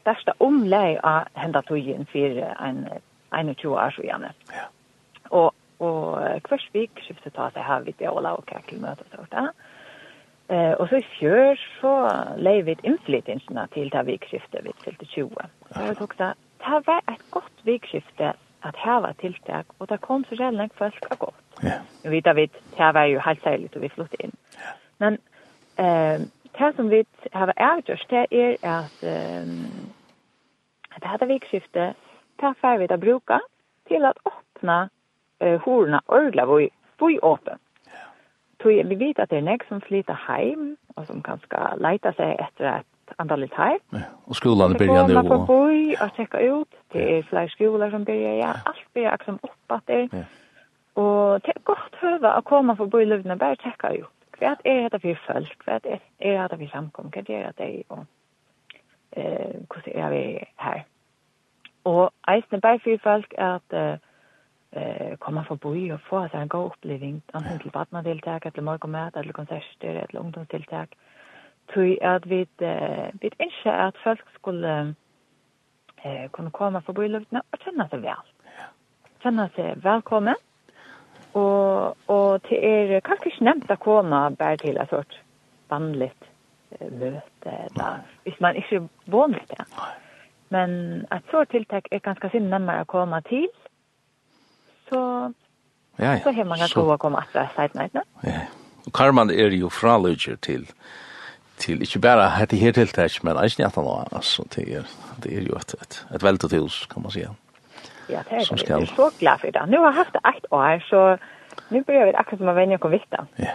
størsta 0.00 0.32
omleg 0.40 0.98
av 1.04 1.28
henda 1.36 1.60
tøyen 1.66 2.06
for 2.10 2.38
en 2.64 2.84
21 3.30 3.64
år 3.64 3.90
så 3.90 4.02
gärna. 4.02 4.32
Ja. 4.52 4.66
Og, 5.30 5.54
og 5.78 6.42
Kvarsvik 6.42 6.90
skiftet 7.00 7.34
ta 7.34 7.50
sig 7.50 7.62
här 7.62 7.80
vid 7.80 8.00
i 8.00 8.06
och 8.06 8.24
og 8.24 8.46
Kakelmøte 8.46 9.04
så 9.10 9.26
där. 9.30 9.52
Eh, 10.48 10.72
och 10.72 10.88
så 10.88 10.96
i 10.96 11.02
fjör 11.02 11.56
så 11.80 12.08
leier 12.36 12.62
vi 12.62 12.76
innflytelsene 12.82 13.68
til 13.74 13.90
det 13.90 14.06
vikskiftet 14.06 14.64
vid 14.64 14.72
fylte 14.84 15.06
20. 15.06 15.34
Så 15.70 15.80
jag 15.80 15.98
tog 15.98 16.14
det, 16.18 16.34
det 16.58 16.86
var 16.86 17.00
ett 17.12 17.30
gott 17.30 17.58
vikskifte 17.62 18.32
at 18.62 18.76
hava 18.76 19.12
tilltag 19.12 19.64
och 19.78 19.86
det 19.86 19.98
kom 20.00 20.24
så 20.24 20.34
jävla 20.34 20.64
ikke 20.64 20.76
folk 20.76 21.04
har 21.08 21.16
gått. 21.16 21.62
Ja. 21.62 21.78
Vi 22.02 22.10
vet 22.10 22.26
att 22.26 22.36
det 22.76 22.92
var 22.92 23.04
ju 23.04 23.18
helt 23.18 23.42
særlig 23.42 23.70
och 23.76 23.82
vi 23.82 23.88
flyttet 23.88 24.20
in. 24.20 24.32
Ja. 24.52 24.72
Men 24.98 25.18
eh, 25.76 26.20
det 26.58 26.76
som 26.76 26.88
vi 26.88 27.04
har 27.32 27.52
avgjørst, 27.56 28.10
det 28.10 28.26
är 28.30 28.56
att 28.62 29.02
eh, 29.02 29.46
det 31.00 31.06
här 31.06 31.26
vikskifte 31.26 31.94
ta 32.40 32.54
färg 32.54 32.78
vi 32.78 32.94
att 32.94 33.00
bruka 33.00 33.40
till 33.88 34.04
att 34.04 34.16
öppna 34.24 34.88
eh, 35.38 35.60
horna 35.60 36.02
ordla 36.06 36.46
vi 36.56 36.70
ju 37.12 37.18
öppen. 37.22 37.58
Tog 38.56 38.72
vi 38.72 38.94
vet 38.94 39.18
att 39.18 39.30
det 39.30 39.36
är 39.36 39.42
näck 39.42 39.68
som 39.68 39.80
flyttar 39.80 40.14
hem 40.14 40.76
och 40.94 41.06
som 41.06 41.22
kanske 41.22 41.76
leta 41.76 42.12
sig 42.12 42.36
efter 42.38 42.64
ett 42.64 42.86
antal 43.16 43.50
här. 43.52 43.78
Ja, 43.90 43.98
och 44.24 44.36
skolan 44.36 44.72
börjar 44.72 45.08
nu. 45.08 45.16
Och 45.16 45.46
boy 45.46 45.96
och 46.00 46.16
checka 46.16 46.40
ut. 46.40 46.74
Det 46.88 47.18
är 47.18 47.22
fler 47.22 47.48
skolor 47.48 47.90
som 47.90 48.04
börjar 48.04 48.34
ja. 48.34 48.54
Allt 48.64 48.94
börjar 48.94 49.12
liksom 49.12 49.38
uppåt 49.42 49.86
där. 49.86 50.08
Ja. 50.12 50.24
Och 51.02 51.40
det 51.40 51.50
är 51.56 51.62
gott 51.62 51.94
höva 51.94 52.32
att 52.32 52.44
komma 52.44 52.76
i 53.02 53.04
Lövna 53.04 53.36
bara 53.36 53.56
checka 53.56 53.90
ut. 53.90 54.06
Vad 54.40 54.56
är 54.64 54.90
det 54.90 55.00
för 55.00 55.32
folk? 55.32 55.66
Vad 55.66 55.86
är 56.18 56.48
det 56.48 56.56
för 56.56 56.66
samkom? 56.66 57.10
Vad 57.14 57.30
är 57.30 57.52
det? 57.56 57.82
Och 57.88 58.04
eh 59.10 59.50
hur 59.74 59.82
ser 59.82 60.10
vi 60.10 60.44
här? 60.56 60.84
Og 61.84 62.10
eisne 62.28 62.60
bare 62.60 62.80
for 62.84 63.02
folk 63.02 63.34
er 63.38 63.54
at 63.54 63.76
eh 63.76 63.98
komme 64.72 65.16
komma 65.18 65.42
förbi 65.42 65.90
og 65.92 66.00
få 66.00 66.28
seg 66.28 66.42
en 66.42 66.48
god 66.48 66.70
oppleving, 66.70 67.22
enten 67.34 67.58
til 67.58 67.70
barnadeltag 67.70 68.46
eller 68.46 68.62
morgenmøte, 68.62 69.18
eller 69.18 69.32
konserter 69.32 69.88
eller 69.88 70.20
ungdomstiltak. 70.20 70.88
Tui 71.74 71.98
at 72.02 72.30
vi 72.30 72.40
eh, 72.58 73.10
vi 73.20 73.30
inte 73.40 73.72
at 73.72 73.94
folk 74.04 74.24
skulle 74.34 74.94
eh 76.04 76.30
kunne 76.32 76.50
komme 76.50 76.80
kunna 76.80 76.92
bo 76.92 77.02
i 77.02 77.08
luften 77.08 77.36
og 77.36 77.58
kjenne 77.64 77.88
seg 77.90 78.02
vel. 78.02 78.24
Kjenne 79.22 79.50
seg 79.56 79.84
velkommen. 79.84 80.34
Og, 81.34 81.96
og 82.08 82.42
til 82.42 82.58
er 82.64 83.00
kanskje 83.00 83.26
ikke 83.26 83.44
nevnt 83.44 83.70
å 83.70 83.76
komme 83.76 84.36
bare 84.38 84.56
til 84.56 84.76
et 84.76 84.90
sort 84.90 85.20
vanligt 85.70 86.24
møte, 86.80 87.52
da, 87.76 87.98
hvis 88.22 88.40
man 88.40 88.56
ikke 88.56 88.76
er 88.76 88.88
våner 89.06 89.44
det. 89.50 89.66
Nei. 89.76 90.09
Men 90.52 91.00
ett 91.10 91.24
så 91.30 91.44
tiltak 91.44 91.88
är 91.90 91.98
ganska 91.98 92.30
sin 92.30 92.50
närmare 92.50 92.80
att 92.80 92.86
komma 92.86 93.22
till. 93.22 93.48
Så 94.88 95.32
ja, 95.96 96.04
ja. 96.04 96.20
så 96.20 96.32
har 96.32 96.44
man 96.44 96.58
ganska 96.58 96.80
gå 96.80 96.92
att 96.92 97.00
komma 97.00 97.24
att 97.32 97.54
säga 97.54 97.68
nej. 97.74 97.90
Ja. 97.92 98.32
Og 98.86 98.92
Karman 98.92 99.30
är 99.30 99.50
ju 99.50 99.68
fraløyger 99.68 100.36
till 100.36 100.66
till 101.56 101.80
inte 101.80 101.98
bara 101.98 102.28
hade 102.28 102.56
här 102.56 102.72
tiltak, 102.72 103.22
men 103.22 103.36
är 103.36 103.44
inte 103.44 103.66
att 103.66 103.74
han 103.74 104.08
altså, 104.12 104.44
det 104.54 104.74
är 104.74 104.84
det 105.22 105.36
är 105.36 105.40
ju 105.40 105.56
ett 105.56 105.74
ett, 105.74 106.04
ett 106.14 106.22
väldigt 106.22 106.52
hus 106.52 106.86
kan 106.86 107.02
man 107.02 107.12
säga. 107.12 107.34
Ja, 108.06 108.20
det 108.28 108.36
är, 108.36 108.66
det 108.66 108.70
är 108.70 108.86
så 108.86 109.10
glad 109.18 109.40
for 109.40 109.50
det. 109.50 109.66
Nu 109.66 109.78
har 109.78 109.86
jeg 109.86 109.94
haft 109.94 110.14
ett 110.14 110.52
år 110.52 110.80
så 110.90 111.18
nu 111.68 111.82
börjar 111.82 112.06
vi 112.06 112.14
akkurat 112.14 112.38
som 112.38 112.48
å 112.48 112.52
vende 112.52 112.76
och 112.76 112.92
vikta. 112.92 113.26
Ja. 113.36 113.50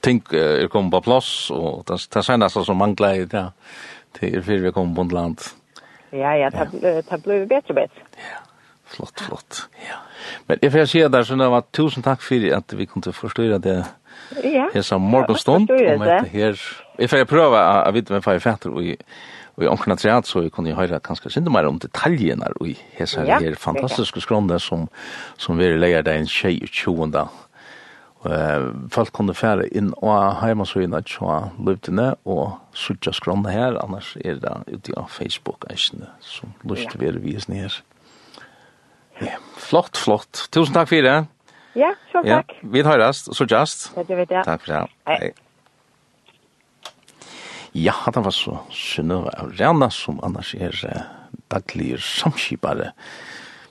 Tänk 0.00 0.32
er 0.32 0.68
kommer 0.68 0.90
på 0.90 1.00
plats 1.00 1.50
och 1.50 1.84
det, 1.86 1.98
det 2.14 2.22
senaste 2.22 2.64
som 2.64 2.76
mangler 2.76 3.14
i 3.14 3.24
det, 3.24 3.52
det 4.20 4.34
är 4.34 4.40
för 4.42 4.58
vi 4.58 4.72
kommer 4.72 4.94
på 4.94 5.14
land. 5.14 5.40
Ja 5.40 5.59
Ja, 6.10 6.36
ja, 6.36 6.50
det 6.50 7.04
ja. 7.10 7.18
blir 7.18 7.46
bättre 7.46 7.74
bättre. 7.74 8.00
Ja, 8.16 8.40
flott, 8.84 9.20
flott. 9.20 9.68
Ja. 9.88 9.96
Men 10.46 10.58
jag 10.62 10.72
får 10.72 10.86
säga 10.86 11.08
där 11.08 11.22
så 11.22 11.36
nu 11.36 11.48
var 11.48 11.60
tusen 11.60 12.02
tack 12.02 12.22
för 12.22 12.52
att 12.52 12.72
vi 12.72 12.86
kunde 12.86 13.12
förstå 13.12 13.58
det. 13.58 13.84
Ja. 14.44 14.70
her 14.74 14.82
som 14.82 15.02
morgonstund 15.02 15.70
om 15.70 15.76
det 15.78 16.28
här. 16.32 16.58
Jag 16.98 17.10
får 17.10 17.24
prøve 17.24 17.58
å 17.58 17.90
vite 17.92 18.12
med 18.12 18.24
fem 18.24 18.40
fatter 18.40 18.70
och 18.70 18.82
Og 19.60 19.64
i 19.64 19.68
omkring 19.68 19.96
treat 19.98 20.26
så 20.26 20.40
kunne 20.48 20.70
jeg 20.70 20.78
høre 20.78 21.00
kanskje 21.04 21.30
sinde 21.34 21.50
mer 21.52 21.66
om 21.68 21.78
detaljerna 21.78 22.52
og 22.56 22.70
i 22.70 22.76
hese 22.96 23.20
her, 23.20 23.26
ja, 23.28 23.38
her 23.42 23.58
fantastiske 23.60 24.22
skronda 24.24 24.56
som, 24.58 24.86
som 25.36 25.58
vi 25.58 25.68
leier 25.76 26.06
deg 26.06 26.22
en 26.22 26.30
tjej 26.30 26.62
20 26.64 27.26
folk 28.20 29.14
kunne 29.16 29.32
fære 29.32 29.70
inn 29.72 29.94
og 30.04 30.42
heimasøyene 30.42 31.00
til 31.08 31.46
løptene 31.64 32.10
og 32.28 32.58
sutja 32.76 33.14
skrånne 33.16 33.52
her, 33.52 33.78
annars 33.80 34.12
er 34.20 34.36
det 34.42 34.52
ute 34.68 34.96
av 35.00 35.08
Facebook-eisene 35.14 36.10
som 36.20 36.52
lyst 36.68 36.90
til 36.90 37.00
å 37.00 37.04
være 37.06 37.22
visende 37.24 37.62
her. 37.62 37.78
Ja, 39.20 39.36
flott, 39.56 39.96
flott. 40.00 40.48
Tusen 40.52 40.76
takk 40.76 40.90
for 40.92 41.04
det. 41.04 41.16
Ja, 41.78 41.94
så 42.10 42.20
ja. 42.26 42.40
takk. 42.40 42.56
Vi 42.60 42.82
tar 42.84 43.00
rast, 43.00 43.30
så 43.36 43.46
just. 43.48 43.90
Ja, 43.96 44.04
det 44.04 44.18
vet 44.20 44.34
jeg. 44.36 44.44
Takk 44.44 44.66
for 44.66 44.74
det. 44.74 44.82
Hei. 45.08 45.32
Ja, 47.78 47.94
det 48.10 48.24
var 48.26 48.34
så 48.34 48.56
Synnøve 48.74 49.30
av 49.38 49.52
Rana, 49.60 49.90
som 49.94 50.18
annars 50.26 50.52
er 50.58 50.74
eh, 50.88 51.04
daglig 51.52 52.00
samskipare. 52.02 52.90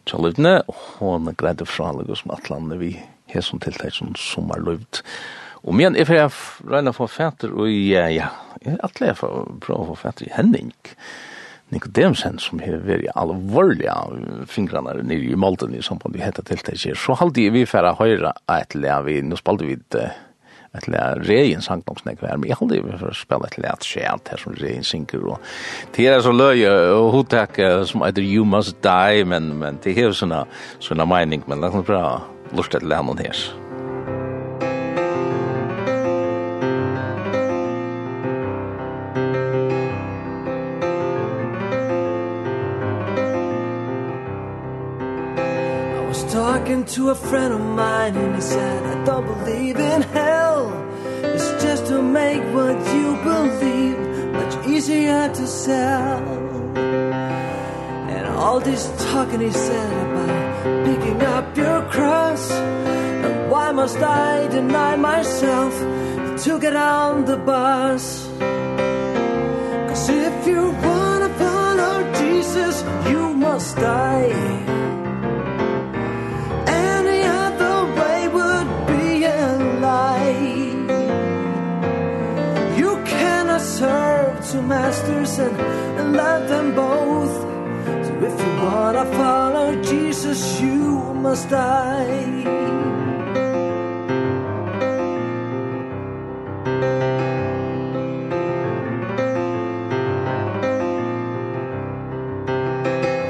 Tjallutne, 0.08 0.62
hun 0.98 1.28
greide 1.38 1.68
fra 1.68 1.92
alle 1.92 2.16
som 2.18 2.32
atlandet 2.34 2.80
vi 2.80 2.94
hesson 3.34 3.62
tiltak 3.64 3.96
som 3.96 4.14
som. 4.18 5.04
Og 5.64 5.76
men 5.76 5.96
jeg 5.96 6.08
får 6.08 6.70
regne 6.72 6.94
for 6.96 7.12
fætter, 7.12 7.52
og 7.52 7.68
ja, 7.68 8.08
ja, 8.08 8.30
jeg 8.64 8.78
er 8.78 8.86
atle 8.88 9.16
for 9.18 9.42
å 9.42 9.58
prøve 9.60 9.84
å 9.84 9.90
få 9.92 9.98
fætter 10.06 10.30
i 10.30 10.32
Henning, 10.36 10.72
Nikodemsen, 11.70 12.40
som 12.42 12.62
har 12.64 12.80
vært 12.82 13.12
alvorlige 13.20 13.94
fingrene 14.50 14.96
nere 15.04 15.28
i 15.30 15.38
Malden 15.38 15.76
i 15.78 15.84
samband 15.86 16.16
med 16.16 16.26
dette 16.26 16.48
tiltaket, 16.48 16.98
så 16.98 17.14
halde 17.20 17.46
vi 17.54 17.66
for 17.70 17.86
å 17.86 17.94
høre 18.00 18.34
et 18.56 18.74
le 18.74 18.96
vi, 19.06 19.20
nå 19.22 19.38
spalte 19.38 19.68
vi 19.68 19.78
et 19.78 20.88
lea 20.90 21.14
reien 21.20 21.62
sangdomsnek 21.66 22.24
her, 22.26 22.38
men 22.38 22.50
jeg 22.50 22.58
halde 22.60 22.82
vi 22.86 22.98
for 22.98 23.12
å 23.12 23.18
spille 23.18 23.50
et 23.50 23.60
le 23.62 23.70
et 23.70 23.86
skjent 23.86 24.34
her 24.34 24.42
som 24.42 24.58
reien 24.58 24.86
synker, 24.86 25.22
og 25.30 25.38
det 25.94 26.10
er 26.10 26.26
så 26.26 26.34
løy 26.34 26.66
og 26.66 27.12
hotak 27.20 27.62
som 27.90 28.06
heter 28.06 28.26
You 28.26 28.48
Must 28.50 28.82
Die, 28.86 29.24
men, 29.30 29.54
men 29.62 29.78
det 29.84 29.94
er 29.98 30.10
jo 30.10 30.18
sånne, 30.24 30.44
sånne 30.82 31.06
mening, 31.10 31.46
men 31.50 31.62
det 31.62 31.70
er 31.70 31.86
prøve 31.86 32.18
lort 32.52 32.72
til 32.72 32.94
henne 32.94 33.16
her. 33.18 33.40
I 45.98 46.08
was 46.08 46.24
talking 46.34 46.86
to 46.96 47.10
a 47.10 47.16
friend 47.16 47.54
of 47.54 47.62
mine 47.62 48.16
and 48.16 48.36
he 48.36 48.42
said 48.42 48.84
I 48.84 49.06
don't 49.06 49.26
believe 49.26 49.78
in 49.78 50.02
hell 50.02 50.72
It's 51.24 51.64
just 51.64 51.86
to 51.88 52.02
make 52.02 52.44
what 52.54 52.78
you 52.96 53.08
believe 53.30 54.00
much 54.34 54.68
easier 54.68 55.30
to 55.34 55.48
sell 55.48 56.24
And 58.16 58.28
all 58.28 58.60
this 58.60 58.84
talking 59.12 59.42
he 59.42 59.52
said 59.52 59.94
about 60.08 60.49
picking 60.86 61.22
up 61.22 61.58
your 61.58 61.82
cross. 61.94 62.52
And 62.52 63.52
why 63.52 63.72
must 63.72 63.98
I 63.98 64.48
deny 64.48 64.96
myself 64.96 65.74
to 66.44 66.60
get 66.60 66.76
on 66.76 67.26
the 67.26 67.38
bus? 67.38 68.28
Cause 69.90 70.10
if 70.10 70.48
you 70.48 70.64
wanna 70.88 71.30
follow 71.44 71.96
Jesus 72.22 72.76
you 73.10 73.34
must 73.34 73.76
die. 73.76 74.32
Any 76.68 77.22
other 77.46 77.78
way 78.00 78.20
would 78.36 78.70
be 78.88 79.24
a 79.24 79.46
lie. 79.86 80.60
You 82.78 82.90
serve 83.60 84.50
two 84.50 84.62
masters 84.62 85.38
and, 85.40 85.56
and 86.00 86.16
love 86.16 86.48
them 86.48 86.76
both 86.76 87.29
But 88.62 88.96
I 88.96 89.06
follow 89.18 89.82
Jesus, 89.82 90.60
you 90.62 91.14
must 91.14 91.50
die. 91.50 92.44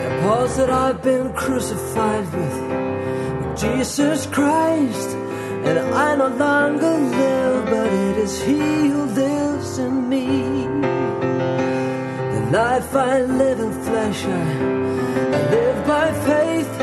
The 0.03 0.11
that 0.57 0.69
I've 0.71 1.01
been 1.03 1.31
crucified 1.33 2.25
with 2.33 3.59
Jesus 3.59 4.25
Christ. 4.25 5.09
And 5.67 5.77
I 5.77 6.15
no 6.15 6.29
longer 6.29 6.97
live, 6.97 7.65
but 7.65 7.91
it 7.93 8.17
is 8.17 8.41
He 8.41 8.57
who 8.57 9.03
lives 9.03 9.77
in 9.77 10.09
me 10.09 10.98
life 12.51 12.95
I 12.95 13.21
live 13.21 13.59
in 13.59 13.71
flesh 13.83 14.25
I 14.25 15.49
live 15.51 15.87
by 15.87 16.11
faith 16.29 16.73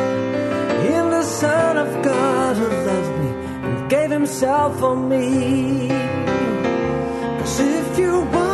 in 0.95 1.11
the 1.11 1.23
Son 1.23 1.77
of 1.77 2.05
God 2.05 2.57
who 2.57 2.69
loved 2.69 3.19
me 3.23 3.31
and 3.67 3.91
gave 3.91 4.11
himself 4.11 4.79
for 4.79 4.95
me. 4.95 5.89
Cause 7.41 7.61
if 7.61 7.99
you 7.99 8.21
were 8.21 8.46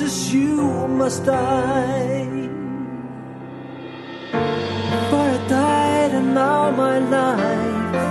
Jesus 0.00 0.32
you 0.32 0.88
must 0.88 1.26
die 1.26 2.48
For 5.10 5.24
I 5.36 5.38
died 5.48 6.12
and 6.18 6.34
now 6.34 6.70
my 6.70 6.98
life 7.16 8.08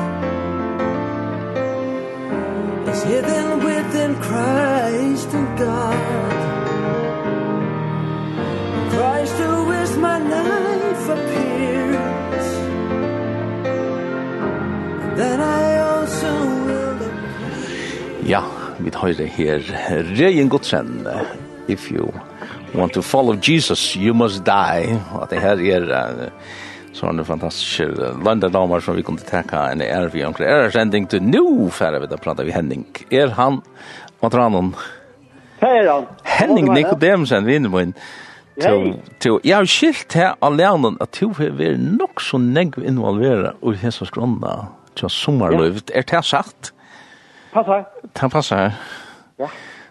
Is 2.91 3.01
hidden 3.03 3.47
within 3.63 4.11
Christ 4.27 5.29
and 5.33 5.47
God. 5.57 6.39
Christ 8.93 9.35
who 9.43 9.71
is 9.71 9.91
my 9.97 10.19
life 10.37 11.05
appears. 11.17 12.47
And 15.03 15.17
then 15.17 15.39
I 15.41 15.77
also 15.89 16.31
will 16.67 16.95
appear 16.95 18.29
Ja, 18.29 18.43
vi 18.79 18.91
tar 18.91 19.13
det 19.13 19.27
her 19.27 20.03
Reien 20.03 20.49
Godsen 20.49 21.07
if 21.69 21.91
you 21.91 22.09
want 22.73 22.93
to 22.93 23.01
follow 23.01 23.35
Jesus, 23.35 23.95
you 23.95 24.13
must 24.13 24.43
die. 24.45 24.99
Og 25.13 25.29
det 25.29 25.41
her 25.41 25.61
er 25.77 25.85
uh, 25.89 26.29
sånne 26.97 27.25
fantastiske 27.25 28.13
landedamer 28.25 28.83
som 28.83 28.97
vi 28.97 29.05
kunne 29.05 29.23
tekka 29.25 29.67
en 29.71 29.83
er 29.85 30.09
vi 30.13 30.23
omkring. 30.25 30.49
Er 30.49 30.71
sending 30.73 31.09
til 31.09 31.23
nu, 31.23 31.69
færre 31.69 32.01
vi 32.01 32.09
da 32.09 32.17
prater 32.17 32.47
vi 32.47 32.55
Henning. 32.55 32.87
Er 33.11 33.35
han, 33.37 33.61
hva 34.19 34.29
tror 34.29 34.49
han 34.49 34.73
Hei, 35.59 35.75
er 35.81 35.91
han. 35.91 36.09
Henning 36.23 36.73
Nikodemsen, 36.73 37.45
vinner 37.45 37.69
min. 37.69 37.93
Hei. 38.59 39.39
Jeg 39.43 39.55
har 39.55 39.67
skilt 39.67 40.13
her 40.13 40.35
alene 40.43 40.95
at 41.03 41.15
du 41.19 41.31
har 41.37 41.53
vært 41.55 41.79
nok 41.79 42.19
så 42.23 42.39
negv 42.39 42.81
involveret 42.83 43.59
i 43.63 43.75
hese 43.79 44.07
skrona 44.07 44.69
til 44.99 45.11
sommerløyvet. 45.11 45.91
Er 45.95 46.07
det 46.07 46.25
sagt? 46.27 46.73
Passar. 47.53 47.85
Det 48.03 48.31
passar. 48.31 48.73
Ja. 49.39 49.47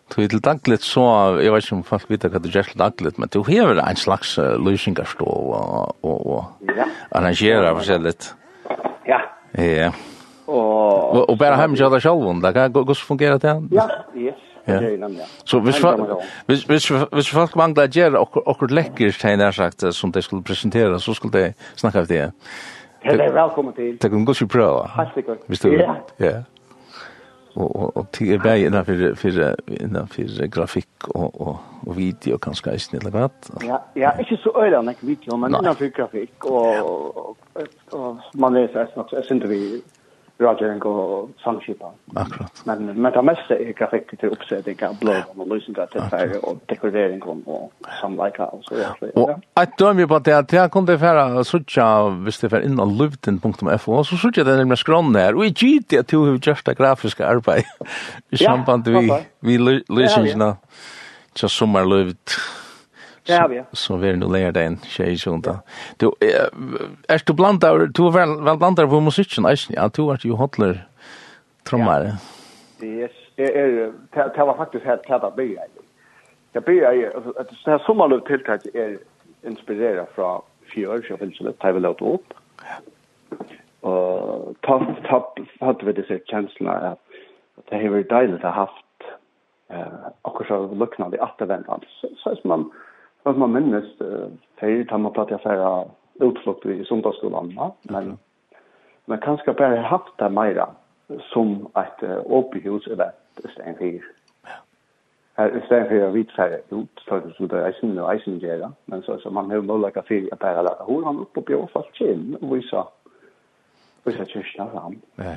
Du 0.08 0.22
til 0.26 0.40
dagligt 0.40 0.84
så, 0.84 1.02
jeg 1.42 1.52
vet 1.52 1.64
ikke 1.64 1.76
om 1.76 1.84
folk 1.84 2.10
vet 2.10 2.24
hva 2.24 2.40
du 2.40 2.48
gjør 2.48 2.62
til 2.70 2.80
dagligt, 2.80 3.18
men 3.18 3.28
du 3.28 3.42
hever 3.44 3.80
en 3.82 3.96
slags 3.96 4.38
uh, 4.38 4.56
løsningarstå 4.56 5.24
og, 5.24 5.96
og, 6.02 6.26
og 6.26 6.72
ja. 6.76 6.88
arrangerer 7.12 7.74
forskjellig. 7.76 8.14
Ja. 9.08 9.20
Ja. 9.58 9.90
Og, 10.46 11.12
og, 11.12 11.30
og 11.30 11.38
bare 11.38 11.58
hjemme 11.60 11.76
til 11.76 11.92
deg 11.92 12.02
selv, 12.02 12.24
hvordan 12.72 12.94
fungerer 12.94 13.38
det? 13.38 13.56
Ja, 13.72 13.88
yes. 14.16 14.44
Ja. 14.68 14.80
Så 15.44 15.60
hvis 15.60 15.80
folk, 15.80 16.00
hvis, 16.46 16.62
hvis, 16.62 16.88
hvis 16.88 17.30
folk 17.30 17.56
mangler 17.56 17.88
å 17.88 17.92
gjøre 17.92 18.20
akkurat 18.20 18.70
lekkert, 18.70 19.54
sagt, 19.54 19.84
som 19.94 20.12
de 20.12 20.22
skulle 20.22 20.44
presentere, 20.44 21.00
så 21.00 21.14
skulle 21.14 21.38
de 21.38 21.52
snakke 21.76 21.98
av 21.98 22.08
det. 22.08 22.32
Det 23.02 23.20
er 23.20 23.32
velkommen 23.32 23.72
til. 23.74 23.96
Det 24.02 24.10
kan 24.10 24.24
gå 24.24 24.34
til 24.34 24.48
prøve. 24.48 24.84
Helt 24.96 25.14
sikkert. 25.14 25.72
Ja. 25.72 25.94
Ja 26.20 26.42
og 27.58 27.76
og 27.76 27.96
og 27.96 28.06
til 28.12 28.32
er 28.34 28.38
bäj 28.38 28.66
innan 28.66 28.84
för 28.84 29.14
för 29.14 29.54
innan 29.80 30.08
för 30.08 30.48
grafikk 30.48 31.08
og 31.14 31.40
og 31.40 31.56
og 31.86 31.96
video 31.96 32.38
kanskje 32.38 32.72
er 32.72 32.78
snill 32.78 33.12
vad 33.12 33.30
ja 33.62 33.78
ja 33.96 34.10
ikkje 34.20 34.36
så 34.36 34.50
øyla 34.64 34.82
när 34.82 34.94
video 35.02 35.36
men 35.36 35.54
innan 35.54 35.76
för 35.76 35.88
grafik 35.88 36.44
og, 36.44 37.36
og 37.92 38.16
man 38.34 38.54
leser 38.54 38.80
är 38.80 38.86
så 38.94 39.00
att 39.00 39.10
det 39.10 39.26
synd 39.26 39.44
vi 39.44 39.82
rådgjøring 40.40 40.82
og 40.86 41.30
sangskipan. 41.42 41.94
Akkurat. 42.16 42.62
Men, 42.66 43.00
men 43.02 43.12
det 43.12 43.24
meste 43.26 43.56
er 43.58 43.72
grafikk 43.78 44.12
til 44.20 44.34
oppsetting 44.34 44.82
av 44.86 44.94
blod 45.00 45.32
og 45.34 45.48
løsninger 45.50 45.90
til 45.92 46.04
færre 46.12 46.38
og 46.46 46.60
dekorering 46.70 47.24
og 47.26 47.72
samleika 48.00 48.46
og 48.54 48.62
så 48.68 48.76
videre. 48.76 49.14
Og 49.18 49.62
et 49.62 49.74
dømme 49.80 50.06
på 50.10 50.20
det 50.28 50.36
at 50.36 50.54
jeg 50.54 50.70
kom 50.74 50.86
til 50.86 51.00
færre 51.02 51.44
suttja, 51.44 51.88
hvis 52.22 52.38
det 52.42 52.52
var 52.52 52.66
innan 52.66 52.94
luften.fo, 53.00 54.02
så 54.04 54.20
suttja 54.20 54.46
det 54.46 54.58
nemlig 54.60 54.78
skrån 54.78 55.10
her, 55.16 55.34
og 55.34 55.46
i 55.46 55.50
gitt 55.50 55.98
at 55.98 56.10
du 56.10 56.22
har 56.22 56.38
gjort 56.38 56.66
det 56.66 56.78
grafiske 56.78 57.26
arbeid 57.26 57.66
i 58.30 58.38
samband 58.38 58.86
vi, 58.88 59.10
vi 59.42 59.58
løsningene 59.58 60.54
til 61.34 61.50
sommerløft. 61.50 62.38
Ja, 62.38 62.67
Det 63.28 63.38
har 63.38 63.48
vi. 63.48 63.62
Så 63.72 63.96
vi 63.96 64.08
er 64.08 64.16
nu 64.16 64.26
lär 64.26 64.52
deg 64.52 64.66
en 64.66 64.76
tjej 64.88 65.18
sånt 65.18 65.44
där. 65.44 65.58
Du, 66.00 66.10
er 67.08 67.24
du 67.26 67.32
bland 67.34 67.60
där, 67.60 67.86
du 67.86 68.06
er 68.06 68.12
vel 68.12 68.36
väl 68.44 68.58
bland 68.58 68.76
där 68.76 68.86
på 68.86 69.00
musiken, 69.00 69.44
ja, 69.70 69.88
du 69.88 70.02
er 70.10 70.20
jo 70.24 70.36
hotler 70.36 70.86
trommare. 71.64 72.16
Yes, 72.82 73.12
det 73.36 74.36
var 74.36 74.56
faktisk 74.56 74.84
helt 74.84 75.04
klart 75.04 75.24
att 75.24 75.36
börja. 75.36 75.62
Jag 76.52 76.62
börjar, 76.62 77.12
at 77.36 77.48
det 77.64 77.70
här 77.70 78.20
tiltak 78.26 78.66
er 78.74 78.98
inspireret 79.42 80.08
fra 80.14 80.40
fjør, 80.72 81.02
så 81.02 81.12
jeg 81.12 81.20
vill 81.20 81.36
så 81.36 81.52
tar 81.52 81.72
vi 81.72 81.80
låt 81.80 82.02
opp. 82.02 82.34
Og 83.82 84.56
ta, 84.62 84.78
ta, 85.06 85.20
hadde 85.60 85.86
vi 85.86 85.92
disse 85.92 86.18
kjenslene, 86.30 86.94
at 86.94 87.70
det 87.70 87.80
har 87.80 87.94
vært 87.94 88.10
deilig 88.10 88.40
å 88.40 88.46
ha 88.48 88.66
haft 88.66 89.08
eh, 89.70 90.10
också 90.22 90.44
så 90.48 91.12
i 91.14 91.20
attervendene, 91.20 91.86
Så, 92.00 92.08
så 92.34 92.48
man, 92.48 92.70
för 93.32 93.38
man 93.38 93.52
minnes, 93.52 94.00
eh 94.00 94.28
för 94.56 94.94
att 94.94 95.00
man 95.00 95.12
pratade 95.12 95.34
affära 95.34 95.84
utflukt 96.20 96.66
i 96.66 96.84
söndagsskolan 96.84 97.54
va 97.56 97.72
men 97.82 98.18
men 99.06 99.18
bare 99.20 99.52
bara 99.52 99.80
haft 99.80 100.18
det 100.18 100.28
mera 100.30 100.68
som 101.32 101.68
ett 101.74 102.00
stedet 102.00 102.86
eller 102.86 103.10
Her 105.36 105.56
i 105.56 105.60
stedet 105.66 105.86
stäng 105.86 106.00
här 106.00 106.10
vid 106.10 106.30
færre 106.30 106.60
ut 106.70 107.00
för 107.08 107.20
det 107.38 107.52
er 107.52 107.66
eisen 107.66 107.98
og 107.98 108.14
eisen 108.14 108.32
isen 108.36 108.40
gera 108.40 108.72
men 108.86 109.02
så 109.02 109.18
så 109.18 109.30
man 109.30 109.50
har 109.50 109.60
möjlighet 109.60 109.96
att 109.96 110.06
fylla 110.06 110.36
bara 110.36 110.62
lägga 110.62 110.84
hur 110.88 111.04
han 111.04 111.20
opp 111.20 111.36
og 111.36 111.44
bjør 111.44 111.66
fast 111.72 112.00
in 112.00 112.36
och 112.42 112.56
visa 112.56 112.84
visa 114.04 114.24
kyrkna 114.24 114.66
fram 114.70 115.00
ja. 115.16 115.36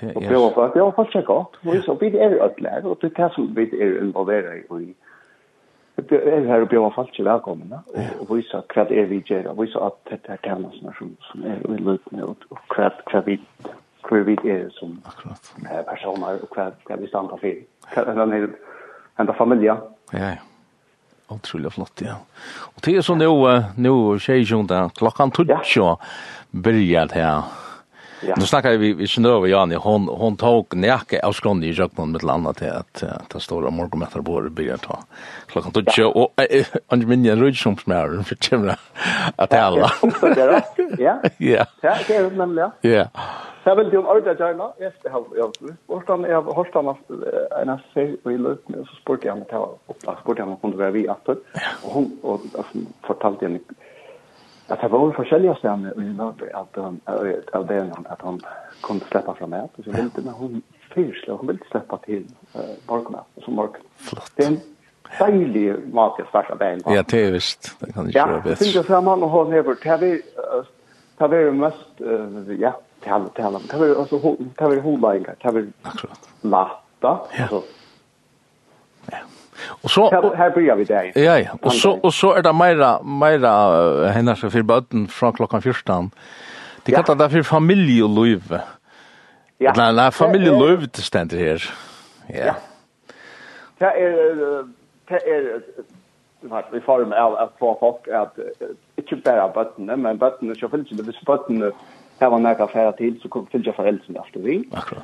Det 0.00 0.06
är. 0.06 0.16
Och 0.16 0.22
det 0.22 0.36
var 0.36 0.50
för 0.50 0.66
att 0.66 0.76
jag 0.76 0.84
har 0.84 0.92
fått 0.92 1.12
checka. 1.12 1.32
Och 1.32 1.84
så 1.84 1.94
vid 1.94 2.14
är 2.14 2.30
ödlär 2.30 2.86
och 2.86 2.98
det 3.00 3.18
är 3.18 3.28
som 3.28 3.54
vid 3.54 3.74
är 3.74 4.02
involverad 4.02 4.80
i 4.80 4.94
er 5.98 6.46
her 6.46 6.64
og 6.64 6.70
bjóða 6.70 6.92
falsk 6.94 7.16
til 7.16 7.28
velkomna 7.28 7.82
og 8.20 8.30
vísa 8.30 8.62
hva 8.72 8.86
er 8.90 9.08
vi 9.10 9.20
gjer 9.28 9.48
og 9.50 9.58
vísa 9.62 9.82
at 9.86 9.98
dette 10.10 10.32
er 10.32 10.40
tjernasna 10.44 10.94
som 10.98 11.16
som 11.30 11.44
er 11.44 11.60
i 11.68 11.80
løytene 11.82 12.24
og 12.24 12.36
hva 12.74 13.20
vi 13.26 13.38
hva 14.08 14.22
vi 14.26 14.38
er 14.44 14.70
som 14.78 14.96
personer 15.90 16.40
og 16.42 16.56
hva 16.56 16.96
vi 16.96 17.10
standa 17.10 17.36
fyrir 17.42 17.66
hva 17.94 18.26
er 18.28 18.48
enda 19.20 19.32
familia 19.32 19.76
ja 20.12 20.32
ja. 20.32 20.40
Otroligt 21.28 21.72
flott, 21.72 22.00
ja. 22.00 22.16
Och 22.44 22.80
det 22.84 22.96
är 22.96 23.02
så 23.02 23.14
nu, 23.14 23.62
nu 23.76 24.18
tjejjunda, 24.18 24.90
klockan 24.94 25.30
tutsja 25.30 25.96
börjar 26.50 27.06
det 27.06 27.14
här 27.14 27.42
Ja. 28.26 28.34
Nu 28.36 28.42
snackar 28.46 28.70
vi 28.70 28.92
vi 28.92 29.06
känner 29.06 29.30
över 29.30 29.48
Janne 29.48 29.76
hon 29.76 30.08
hon 30.08 30.36
tog 30.36 30.76
näke 30.76 31.20
av 31.26 31.32
skrondi 31.32 31.66
i 31.66 31.72
Jökman 31.72 32.12
med 32.12 32.22
landa 32.22 32.52
till 32.52 32.70
att 32.70 33.04
ta 33.28 33.40
stora 33.40 33.70
morgonmättar 33.70 34.20
på 34.20 34.40
det 34.40 34.50
börjar 34.50 34.76
ta. 34.76 34.98
Klockan 35.46 35.72
tog 35.72 35.84
ju 35.98 36.04
och 36.04 36.34
under 36.88 37.06
min 37.06 37.24
jag 37.24 37.42
rör 37.42 37.52
som 37.52 37.76
smär 37.76 38.22
för 38.22 38.34
timra 38.34 38.76
att 39.36 39.54
alla. 39.54 39.92
Ja. 40.98 41.20
Ja. 41.38 41.66
Ja, 41.80 41.96
det 42.08 42.16
är 42.16 42.30
nämligen. 42.30 42.70
Ja. 42.80 43.06
Jag 43.64 43.76
vill 43.76 43.92
ju 43.92 43.98
om 43.98 44.06
ordet 44.06 44.38
där 44.38 44.54
nå 44.54 44.74
efter 44.78 45.10
halv 45.10 45.24
jag. 45.36 45.52
Vart 45.86 46.08
han 46.08 46.22
jag 46.22 46.42
har 46.42 46.64
stannat 46.64 46.98
en 47.62 47.68
affär 47.68 48.16
och 48.24 48.32
i 48.32 48.38
lut 48.38 48.68
nu 48.68 48.84
så 48.90 48.96
sport 48.96 49.24
jag 49.24 49.38
med 49.38 49.48
ta 49.48 49.78
upp. 49.86 50.18
sport 50.22 50.38
jag 50.38 50.48
med 50.48 50.60
kunde 50.60 50.76
vara 50.76 50.90
vi 50.90 51.08
att 51.08 51.28
och 51.28 51.36
hon 51.82 52.18
och 52.22 52.40
fortalte 53.06 53.44
henne 53.44 53.58
att 54.72 54.80
det 54.80 54.88
var 54.88 55.12
forskjellige 55.12 55.54
stjärnor 55.54 56.02
i 56.02 56.12
Norge 56.12 56.56
at 56.56 56.68
han 56.74 57.00
av 57.52 57.66
det 57.66 57.80
at 58.04 58.20
han 58.20 58.40
kunde 58.82 59.04
släppa 59.04 59.34
fram 59.34 59.52
ät 59.52 59.70
och 59.78 59.84
så 59.84 59.90
ville 59.90 60.10
när 60.24 60.32
hun 60.32 60.62
fyrsle 60.94 61.32
hun 61.32 61.46
ville 61.46 61.64
slippe 61.70 61.96
til 62.06 62.24
uh, 62.56 62.74
morgonen 62.88 63.20
som 63.44 63.56
så 63.56 63.68
flott 63.96 64.32
Det 64.36 64.44
er 64.44 64.48
en 64.48 64.60
deilig 65.18 65.94
mat 65.94 66.14
jag 66.18 66.28
startar 66.28 66.56
dagen. 66.56 66.80
Ja, 66.86 67.02
det 67.02 67.26
är 67.26 67.32
visst. 67.32 67.80
Det 67.80 67.92
kan 67.92 68.06
inte 68.06 68.18
göra 68.18 68.36
bättre. 68.36 68.50
Ja, 68.50 68.56
det 68.58 68.72
finns 68.72 68.86
fram 68.86 69.06
han 69.06 69.22
och 69.22 69.30
hon 69.30 69.52
över. 69.52 69.76
Det 69.82 69.88
här 69.88 69.98
det 69.98 70.22
här 71.18 71.32
är 71.32 71.50
mest, 71.50 71.88
ja, 72.60 72.80
det 73.04 73.10
här 73.10 73.20
är 73.84 74.00
alltså, 74.00 74.36
det 74.38 74.64
här 74.64 74.70
är 74.70 74.80
hodlaingar, 74.80 75.34
det 75.42 75.48
här 75.48 75.58
är 75.58 75.66
latta, 76.40 77.20
alltså 77.38 77.62
Och 79.82 79.90
så 79.90 80.10
här 80.10 80.34
her 80.36 80.50
blir 80.50 80.74
vi 80.74 80.84
där. 80.84 81.12
Ja, 81.14 81.38
ja. 81.38 81.50
Och 81.62 81.72
så 81.72 81.92
och 81.92 82.14
så 82.14 82.32
är 82.32 82.42
det 82.42 82.52
mera 82.52 83.02
mera 83.02 84.08
hennar 84.08 84.34
så 84.34 84.50
for 84.50 84.62
bøtten 84.62 85.08
fra 85.08 85.32
klokkan 85.32 85.62
14. 85.62 86.10
De 86.84 86.92
kallar 86.92 87.14
det 87.14 87.30
for 87.30 87.42
familieliv. 87.42 88.58
Ja. 89.58 89.72
Nei, 89.76 89.92
nei, 89.92 90.10
familieliv 90.10 90.88
det 90.88 91.02
ständer 91.02 91.38
här. 91.38 91.70
Ja. 92.26 92.44
Ja. 92.46 92.54
Det 93.78 93.86
är 93.86 94.62
det 95.10 95.20
er 95.24 96.76
i 96.76 96.80
form 96.80 97.12
av 97.12 97.36
att 97.36 97.52
få 97.58 97.76
folk 97.80 98.08
att 98.08 98.38
inte 98.96 99.16
bara 99.16 99.48
botten, 99.48 99.86
men 100.02 100.18
botten 100.18 100.54
så 100.54 100.68
fyllt 100.68 100.96
det 100.96 101.04
hvis 101.04 101.24
bøttene 101.26 101.70
her 102.20 102.30
var 102.30 102.38
några 102.38 102.66
færre 102.66 102.92
till 102.96 103.20
så 103.20 103.28
fyllt 103.28 103.66
ikke 103.66 103.72
föräldrarna 103.76 104.20
efter 104.24 104.40
vi. 104.40 104.64
Akkurat. 104.72 105.02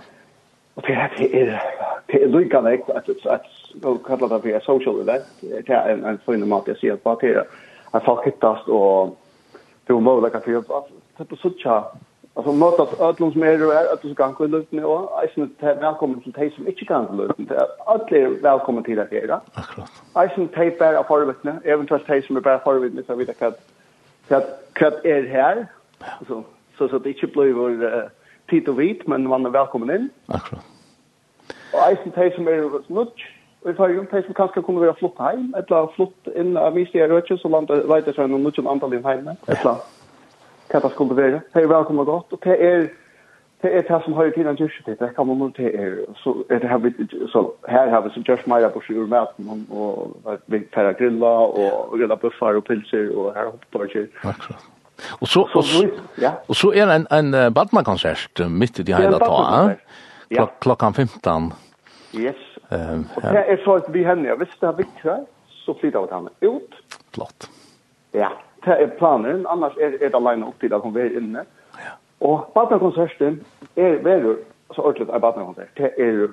Og 0.78 0.84
det 0.86 0.94
er, 0.94 1.08
det 1.18 1.28
er, 1.42 1.58
det 2.06 2.18
er 2.22 2.28
lykka 2.30 2.60
vekt, 2.62 2.90
at, 2.94 3.08
at, 3.10 3.46
at 3.82 3.96
kallar 4.06 4.28
det 4.30 4.42
for 4.42 4.56
et 4.56 4.62
social 4.62 5.00
event, 5.02 5.24
det 5.40 5.74
er 5.74 5.88
en, 5.90 6.04
en 6.06 6.20
fin 6.22 6.44
mat 6.48 6.68
jeg 6.70 6.78
sier, 6.78 7.00
bare 7.02 7.18
til 7.20 7.40
at 7.94 8.04
folk 8.04 8.22
hittast 8.24 8.68
og 8.70 9.16
det 9.88 9.90
er 9.90 9.98
umulig 9.98 10.30
at 10.34 10.44
fyra, 10.44 10.62
det 11.16 11.24
er 11.24 11.30
på 11.32 11.38
suttja, 11.42 11.80
altså 12.36 12.52
møte 12.54 12.84
at 12.86 12.94
ødlom 13.08 13.32
som 13.32 13.42
er 13.42 13.64
att 13.92 14.02
du 14.02 14.14
ska 14.14 14.26
som 14.26 14.36
ganger 14.36 14.64
i 14.72 14.82
och 14.82 15.10
jag 15.22 15.30
syns 15.34 15.50
att 15.60 15.82
välkommen 15.82 16.20
till 16.20 16.32
dig 16.32 16.52
som 16.56 16.66
ikke 16.66 16.84
ganger 16.84 17.12
i 17.12 17.16
løyten, 17.16 17.48
ødlom 17.94 18.08
er 18.10 18.28
velkommen 18.42 18.84
til 18.84 18.98
at 18.98 19.10
gjøre. 19.10 19.40
Akkurat. 19.56 19.90
Eisen 20.22 20.48
de 20.54 20.84
är 20.84 21.02
forvittne, 21.08 21.60
eventuellt 21.64 22.06
dig 22.06 22.22
som 22.22 22.36
är 22.36 22.40
bara 22.40 22.60
forvittne, 22.64 23.02
så 23.06 23.14
vet 23.14 23.40
jag 23.40 23.48
att 23.48 23.60
hva 24.74 24.90
är 25.04 25.26
här. 25.28 25.66
så, 26.28 26.42
så, 26.78 26.88
så 26.88 26.96
att 26.96 27.04
det 27.04 27.10
inte 27.10 27.26
blir 27.26 27.52
vår 27.52 28.10
tid 28.50 28.68
och 28.68 28.80
vit, 28.80 29.06
men 29.06 29.28
man 29.28 29.46
är 29.46 29.50
välkommen 29.50 29.96
in. 29.96 30.10
Akkurat. 30.26 30.67
Og 31.72 31.80
eisen 31.90 32.14
de 32.14 32.30
som 32.34 32.48
er 32.48 32.62
nødt, 32.88 33.24
og 33.64 33.70
i 33.70 33.76
fargen, 33.76 34.08
de 34.12 34.22
som 34.26 34.34
kanskje 34.34 34.62
kunne 34.62 34.80
være 34.80 34.94
flott 34.98 35.18
heim, 35.20 35.50
eller 35.56 35.92
flott 35.96 36.30
inn 36.36 36.56
av 36.56 36.74
miste 36.76 36.98
i 36.98 37.08
rødkjøs, 37.10 37.40
så 37.42 37.50
landet 37.52 37.88
leiter 37.90 38.14
seg 38.16 38.30
noen 38.30 38.46
nødt 38.46 38.60
om 38.62 38.70
antall 38.70 38.94
inn 38.96 39.04
heim, 39.06 39.26
eller 39.48 39.82
hva 40.68 40.80
det 40.84 40.92
skulle 40.94 41.16
være. 41.16 41.42
Det 41.54 41.62
er 41.62 41.74
velkommen 41.74 42.06
godt, 42.06 42.32
og 42.32 42.40
det 42.44 42.56
er 42.70 42.88
Det 43.62 43.70
er 43.76 43.82
det 43.82 44.02
som 44.04 44.12
har 44.14 44.30
tiden 44.30 44.46
den 44.46 44.56
kyrkje 44.56 44.82
til, 44.84 44.96
det 45.00 45.14
kan 45.16 45.26
man 45.26 45.36
nå 45.36 45.48
til 45.56 45.64
er, 45.64 45.94
så 46.22 46.30
er 46.50 46.58
det 46.62 46.68
her 46.70 46.78
vi, 46.78 46.90
så 47.32 47.40
her 47.68 47.88
har 47.90 48.00
vi 48.00 48.10
så 48.14 48.20
gjørs 48.22 48.46
meira 48.46 48.68
på 48.70 48.80
sju 48.86 49.06
maten, 49.06 49.66
og 49.70 50.14
vi 50.46 50.60
færre 50.74 50.92
grilla, 50.94 51.26
og 51.26 51.90
grilla 51.90 52.14
buffar 52.14 52.54
og 52.54 52.64
pilser, 52.64 53.10
og 53.16 53.34
her 53.34 53.50
hoppbarker. 53.50 54.06
Akkurat. 54.22 54.62
Og 55.20 55.28
så, 55.28 55.40
og, 55.54 55.64
så, 55.64 55.88
ja. 56.20 56.30
og 56.48 56.56
så 56.56 56.70
er 56.74 56.86
det 56.86 56.94
en, 56.94 57.34
en 57.34 57.54
badmakoncert 57.54 58.50
midt 58.50 58.78
i 58.78 58.82
de 58.82 58.94
hele 58.94 59.18
taget 59.18 59.76
ja. 60.28 60.36
klok 60.36 60.60
klokkan 60.60 60.94
15. 60.94 61.52
Yes. 62.12 62.36
Ehm. 62.68 63.04
och 63.14 63.22
det 63.22 63.44
är 63.44 63.56
så 63.64 63.74
att 63.74 63.88
vi 63.88 64.04
henne, 64.04 64.28
jag 64.28 64.36
visste 64.36 64.66
det 64.66 64.72
viktiga 64.72 65.24
så 65.48 65.74
flyttar 65.74 66.06
vi 66.06 66.14
henne 66.14 66.30
ut. 66.40 66.70
Flott. 67.14 67.50
Ja, 68.12 68.32
det 68.64 68.70
är 68.70 68.86
planen, 68.86 69.46
annars 69.46 69.76
är, 69.76 70.02
är 70.02 70.10
det 70.10 70.16
alene 70.16 70.46
upp 70.46 70.60
till 70.60 70.74
att 70.74 70.82
hon 70.82 70.96
är 70.96 71.16
inne. 71.16 71.44
Ja. 71.72 72.26
Och 72.26 72.50
badnakonserten 72.54 73.44
är 73.74 73.92
väl 73.92 74.36
så 74.74 74.82
ordentligt 74.82 75.08
en 75.08 75.20
badnakonsert. 75.20 75.68
Det 75.74 76.00
är 76.00 76.28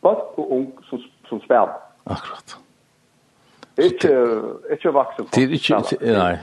bad 0.00 0.16
och 0.34 0.52
ung 0.52 0.72
som, 0.90 1.02
som 1.28 1.40
spelar. 1.40 1.76
Akkurat. 2.04 2.56
Ikke, 3.76 4.40
ikke 4.70 4.90
vaksen. 4.90 5.26
Det 5.34 5.42
är 5.42 5.76
inte, 5.76 5.96
nej. 6.00 6.38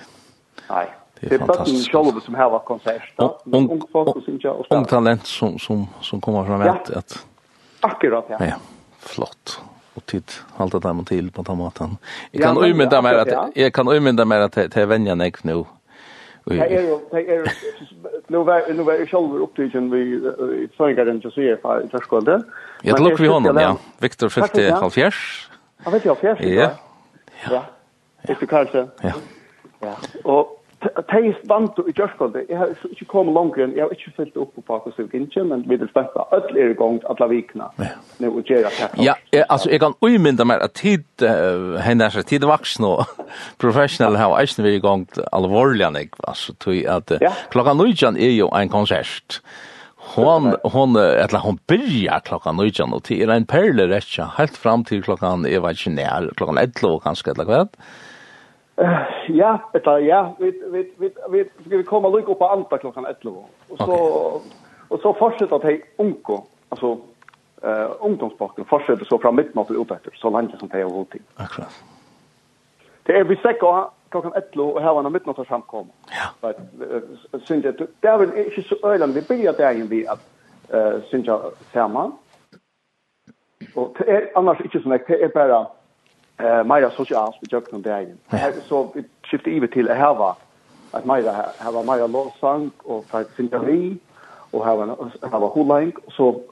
Nei. 0.69 0.85
Det 1.21 1.35
är 1.35 1.39
fantastiskt. 1.39 1.91
Det 1.91 1.97
är 1.99 2.03
selv 2.03 2.19
som 2.19 2.35
här 2.35 2.59
konsert. 2.59 3.15
konserter. 3.15 3.57
Ung 3.57 3.81
folk 3.91 4.25
som 4.25 4.39
jag 4.41 4.59
och 4.59 4.65
ung 4.69 4.85
talent 4.85 5.25
som 5.25 5.59
som 5.59 5.87
som 6.01 6.21
kommer 6.21 6.45
fram 6.45 6.61
att 6.61 6.89
ja. 6.93 6.99
att 6.99 7.25
akkurat 7.79 8.25
ja. 8.29 8.37
Ja. 8.39 8.53
Flott. 8.99 9.61
Och 9.93 10.05
tid 10.05 10.23
hålla 10.53 10.79
dem 10.79 11.05
till 11.05 11.31
på 11.31 11.43
tomaten. 11.43 11.97
Jag 12.31 12.43
kan 12.43 12.57
ummynda 12.57 13.01
mer 13.01 13.13
att 13.13 13.55
jag 13.55 13.73
kan 13.73 13.87
ummynda 13.87 14.25
mer 14.25 14.39
att 14.39 14.51
det 14.51 14.77
är 14.77 14.85
vänja 14.85 15.15
nek 15.15 15.43
nu. 15.43 15.65
Det 16.45 16.55
er 16.55 16.81
jo, 16.89 17.01
det 17.11 17.29
är 17.29 17.51
nu 18.27 18.37
var 18.37 18.73
nu 18.73 18.83
var 18.83 18.93
jeg 18.93 19.09
selv 19.09 19.41
opptidgen 19.41 19.91
vi 19.91 19.99
i 20.63 20.67
Sverige 20.77 21.21
så 21.21 21.29
ser 21.29 21.57
för 21.61 21.87
förskolan. 21.91 22.43
Jag 22.81 22.97
tror 22.97 23.17
vi 23.17 23.27
honom 23.27 23.57
ja. 23.57 23.77
Victor 23.99 24.29
50 24.29 24.69
halv 24.69 24.89
fjärs. 24.89 25.49
Jag 25.85 25.91
vet 25.91 26.05
jag 26.05 26.17
fjärs. 26.17 26.39
Ja. 26.41 26.71
Ja. 27.49 27.63
Det 28.27 28.53
är. 28.53 28.87
Ja. 29.01 29.13
Ja. 29.79 29.95
Och 30.23 30.60
Teis 30.81 31.37
vant 31.45 31.77
i 31.85 31.93
Gjørskolde, 31.93 32.41
jeg 32.49 32.57
har 32.57 32.71
ikke 32.89 33.05
kommet 33.05 33.35
langere, 33.35 33.69
jeg 33.75 33.83
har 33.83 33.91
ikke 33.93 34.13
fyllt 34.17 34.37
opp 34.41 34.55
på 34.57 34.63
Pakus 34.65 34.97
og 34.97 35.11
Gintje, 35.13 35.43
men 35.45 35.61
vi 35.69 35.77
vil 35.77 35.89
spenta, 35.91 36.25
ødel 36.33 36.57
er 36.57 36.73
i 36.73 36.77
gang 36.79 36.97
alle 37.11 37.27
vikene, 37.29 37.67
nå 38.21 38.31
og 38.31 38.49
gjøre 38.49 38.71
kjærkort. 38.77 39.03
Ja, 39.05 39.13
jeg, 39.33 39.45
altså, 39.47 39.69
jeg 39.69 39.83
kan 39.83 39.93
uimynda 40.01 40.47
meg 40.49 40.63
at 40.65 40.73
tid, 40.81 41.05
uh, 41.21 41.77
henne 41.85 42.09
er 42.09 42.25
tid 42.25 42.47
vaksen 42.49 42.87
og 42.89 43.05
professional 43.61 44.17
har 44.17 44.33
eisen 44.39 44.65
vi 44.65 44.73
i 44.79 44.81
gang 44.81 45.05
alvorlig 45.29 45.85
enn 45.85 45.99
altså, 46.01 46.57
tog 46.57 46.81
at 46.89 47.13
uh, 47.13 47.43
klokka 47.53 47.77
nøytjan 47.77 48.17
er 48.17 48.33
jo 48.33 48.49
en 48.49 48.73
konsert, 48.73 49.41
hon 50.15 50.55
hon 50.73 50.97
eller 50.97 51.43
hon 51.45 51.59
byrjar 51.69 52.23
klokka 52.25 52.51
19 52.57 52.93
og 52.93 53.03
till 53.05 53.29
en 53.29 53.45
perle 53.45 53.85
rettja 53.87 54.31
helt 54.37 54.57
fram 54.57 54.83
til 54.83 55.03
klokka 55.03 55.27
är 55.27 55.59
klokka 55.59 55.77
jag 55.85 55.93
när 55.93 56.33
klockan 56.37 56.57
11 56.57 56.99
kanskje 56.99 57.31
eller 57.31 57.67
Uh, 58.79 59.27
ja, 59.27 59.69
eta 59.73 59.99
ja, 59.99 60.35
vi 60.39 60.51
vi 60.71 60.93
vi 60.97 61.11
vi 61.29 61.45
ska 61.65 61.77
vi 61.77 61.83
komma 61.83 62.09
lucka 62.09 62.33
på 62.33 62.47
anta 62.47 62.77
klockan 62.77 63.05
11 63.05 63.31
och 63.69 63.77
så 63.77 63.83
okay. 63.83 64.51
och 64.87 64.99
så 64.99 65.13
fortsätter 65.13 65.55
att 65.55 65.63
hej 65.63 65.81
onko 65.97 66.43
alltså 66.69 66.97
eh 67.63 68.05
uh, 68.05 68.65
fortsätter 68.65 69.05
så 69.05 69.17
fram 69.17 69.35
mitt 69.35 69.55
natten 69.55 69.81
ut 69.81 69.91
efter 69.91 70.11
så 70.15 70.29
länge 70.29 70.57
som 70.59 70.67
det 70.67 70.79
är 70.79 70.85
vårt 70.85 71.11
tid. 71.11 71.21
Akkurat. 71.35 71.83
Det 73.03 73.17
är 73.17 73.23
vi 73.23 73.35
säkert 73.35 73.91
klockan 74.09 74.33
11 74.33 74.63
och 74.63 74.81
här 74.81 74.93
var 74.93 75.03
någon 75.03 75.13
mittnatt 75.13 75.47
samkom. 75.47 75.87
Ja. 76.09 76.27
But 76.41 76.57
synd 77.47 77.63
det 77.63 77.87
där 77.99 78.17
vill 78.17 78.45
inte 78.45 78.61
så 78.61 78.87
öland 78.87 79.13
vi 79.13 79.21
börjar 79.21 79.53
där 79.53 79.71
igen 79.71 79.87
vi 79.87 80.07
att 80.07 80.19
eh 80.69 81.01
syns 81.09 81.27
jag 81.27 81.41
samman. 81.73 82.11
Och 83.75 83.95
det 83.97 84.11
är 84.11 84.31
annars 84.35 84.61
inte 84.61 84.79
så 84.79 84.89
mycket 84.89 85.07
det 85.07 85.23
är 85.23 85.29
bara 85.29 85.67
eh 86.43 86.63
Maja 86.63 86.89
så 86.89 87.05
jag 87.09 87.19
har 87.19 87.31
spelat 87.31 87.73
om 87.73 87.81
dagen. 87.81 88.17
Så 88.67 88.91
vi 88.93 89.03
skiftade 89.23 89.55
över 89.55 89.67
till 89.67 89.89
här 89.89 90.13
var 90.13 90.35
att 90.91 91.05
Maja 91.05 91.31
här 91.57 91.71
var 91.71 91.83
Maja 91.83 92.07
lovsång 92.07 92.71
och 92.77 93.05
för 93.05 93.25
symfoni 93.35 93.97
och 94.51 94.65
här 94.65 94.75
var 94.75 95.09
här 95.31 95.39
var 95.39 95.47
holang 95.49 95.91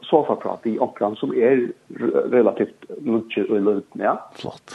så 0.02 0.24
prat 0.36 0.66
i 0.66 0.80
omkring 0.80 1.16
som 1.16 1.34
är 1.34 1.72
relativt 2.32 2.84
lunch 3.02 3.38
och 3.50 3.62
lunch 3.62 3.86
ja. 3.94 4.30
Flott. 4.36 4.72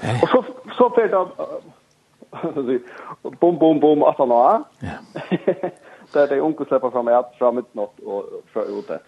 Hey. 0.00 0.20
Och 0.22 0.28
så 0.28 0.44
så 0.78 0.90
för 0.90 1.08
då 1.08 1.28
bom 3.22 3.58
bom 3.58 3.80
bom 3.80 4.02
att 4.02 4.18
han 4.18 4.30
har. 4.30 4.62
Ja. 4.78 4.88
Där 6.12 6.26
det 6.28 6.40
onkel 6.40 6.66
släpper 6.66 6.90
fram 6.90 7.08
att 7.08 7.34
fram 7.38 7.58
ett 7.58 7.74
något 7.74 7.98
och 7.98 8.24
för 8.52 8.78
ut 8.78 8.88
det. 8.88 9.00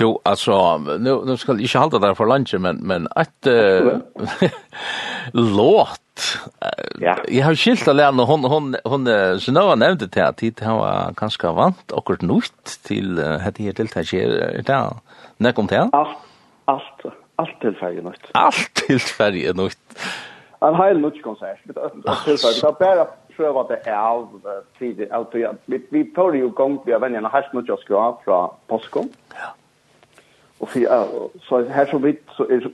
Jo, 0.00 0.20
altså, 0.24 0.78
nu 0.98 1.24
nu 1.24 1.36
skal 1.36 1.56
jeg 1.56 1.68
ikke 1.68 1.78
halte 1.78 2.00
där 2.00 2.14
for 2.14 2.26
lunch 2.26 2.54
men 2.58 2.78
men 2.86 3.08
et 3.16 3.46
uh, 3.46 4.00
låt. 5.58 6.00
Ja. 7.00 7.14
Jeg 7.28 7.44
har 7.44 7.54
skilt 7.54 7.88
alene, 7.88 8.16
lära 8.16 8.26
hon 8.26 8.44
hon 8.44 8.76
hon 8.84 9.06
Genova 9.40 9.74
nevnte 9.74 10.08
til 10.08 10.20
at 10.20 10.36
tid 10.36 10.60
har 10.60 11.12
ganske 11.16 11.48
vant 11.48 11.92
akkurat 11.92 12.22
nytt 12.22 12.78
til 12.84 13.18
uh, 13.18 13.44
dette 13.44 13.62
her 13.62 13.72
till 13.72 13.88
Er 14.24 14.62
det 14.62 14.96
När 15.38 15.58
om 15.58 15.66
det? 15.66 15.90
Allt 15.92 16.16
allt 16.64 17.14
allt 17.36 17.60
till 17.60 17.74
färje 17.74 18.02
nytt. 18.02 18.30
Allt 18.34 18.74
til 18.74 19.00
ferie 19.00 19.52
nytt. 19.52 19.78
En 20.60 20.74
hel 20.74 21.00
nytt 21.00 21.22
konsert. 21.22 21.60
Det 21.64 21.80
är 21.80 22.72
bara 22.78 23.06
prøver 23.36 23.68
det 23.70 23.92
av 23.92 24.26
tid 24.78 25.04
av 25.10 25.28
tid. 25.32 25.46
Vi, 25.66 25.80
vi 25.90 26.04
tar 26.16 26.34
jo 26.34 26.50
gong 26.56 26.80
vi 26.84 26.92
har 26.92 27.02
venner 27.02 27.22
en 27.22 27.30
halv 27.30 27.52
minutt 27.52 27.70
skra 27.84 28.10
fra 28.24 28.40
Posko. 28.68 29.06
Ja. 29.36 29.52
Og 30.60 30.68
for, 30.72 30.80
uh, 30.88 31.30
så 31.44 31.62
her 31.68 31.88
så 31.90 31.98
vidt 32.00 32.22
så 32.36 32.46
er 32.50 32.68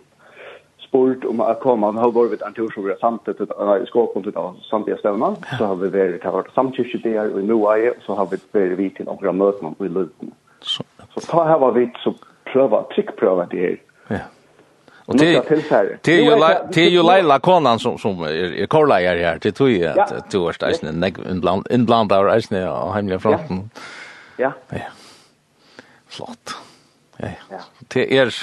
spurt 0.83 1.25
om 1.25 1.41
å 1.41 1.55
komme, 1.63 1.89
nå 1.93 2.03
har 2.05 2.13
vi 2.13 2.39
en 2.39 2.55
tur 2.55 2.71
som 2.75 2.85
vi 2.85 2.93
har 2.93 3.01
samt, 3.01 3.27
nei, 3.27 3.79
i 3.83 3.89
skåpen 3.89 4.23
til 4.27 4.37
samtidig 4.69 5.01
stevna, 5.01 5.33
så 5.57 5.73
har 5.73 5.81
vi 5.81 5.89
vært, 5.95 6.23
har 6.23 6.37
vært 6.37 6.53
samtidig 6.55 7.01
der 7.03 7.33
og 7.33 7.41
i 7.41 7.47
Moaie, 7.49 7.95
så 8.07 8.19
har 8.19 8.29
vi 8.31 8.39
vært 8.53 8.77
vidt 8.79 9.01
til 9.01 9.09
noen 9.09 9.41
møtene 9.41 9.73
i 9.81 9.91
Løvden. 9.91 10.35
Så, 10.63 10.85
så 11.15 11.25
ta 11.27 11.47
her 11.49 11.59
var 11.65 11.75
vidt 11.75 11.97
så 12.05 12.13
prøver, 12.53 12.87
trykkprøver 12.95 13.51
det 13.51 13.67
her. 13.67 13.83
Ja 14.13 14.29
Och 15.13 15.19
det 15.19 15.43
det 16.03 16.13
ju 16.13 16.37
det 16.73 16.83
är 16.83 16.91
ju 16.91 17.03
Leila 17.03 17.39
Konan 17.39 17.79
som 17.79 17.99
som 17.99 18.23
är 18.23 18.67
korlejare 18.67 19.19
här 19.19 19.39
till 19.39 19.53
tror 19.53 19.71
jag 19.71 19.99
att 19.99 20.31
du 20.31 20.49
är 20.49 20.53
stads 20.53 20.83
en 20.83 21.05
inbland 21.31 21.67
inbland 21.71 22.09
där 22.09 22.25
är 22.25 22.41
snä 22.41 22.69
och 22.69 22.95
hemliga 22.95 23.19
fronten. 23.19 23.71
Ja. 24.37 24.53
Ja. 24.69 24.79
Flott. 26.09 26.55
Ja. 27.17 27.29
Det 27.89 28.19
är 28.19 28.35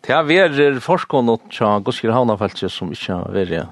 det 0.00 0.12
är 0.12 0.22
ver 0.22 0.80
forskon 0.80 1.28
och 1.28 1.42
tja 1.50 1.66
ha 1.66 2.12
havna 2.12 2.38
fältet 2.38 2.72
som 2.72 2.88
inte 2.88 3.54
är 3.54 3.66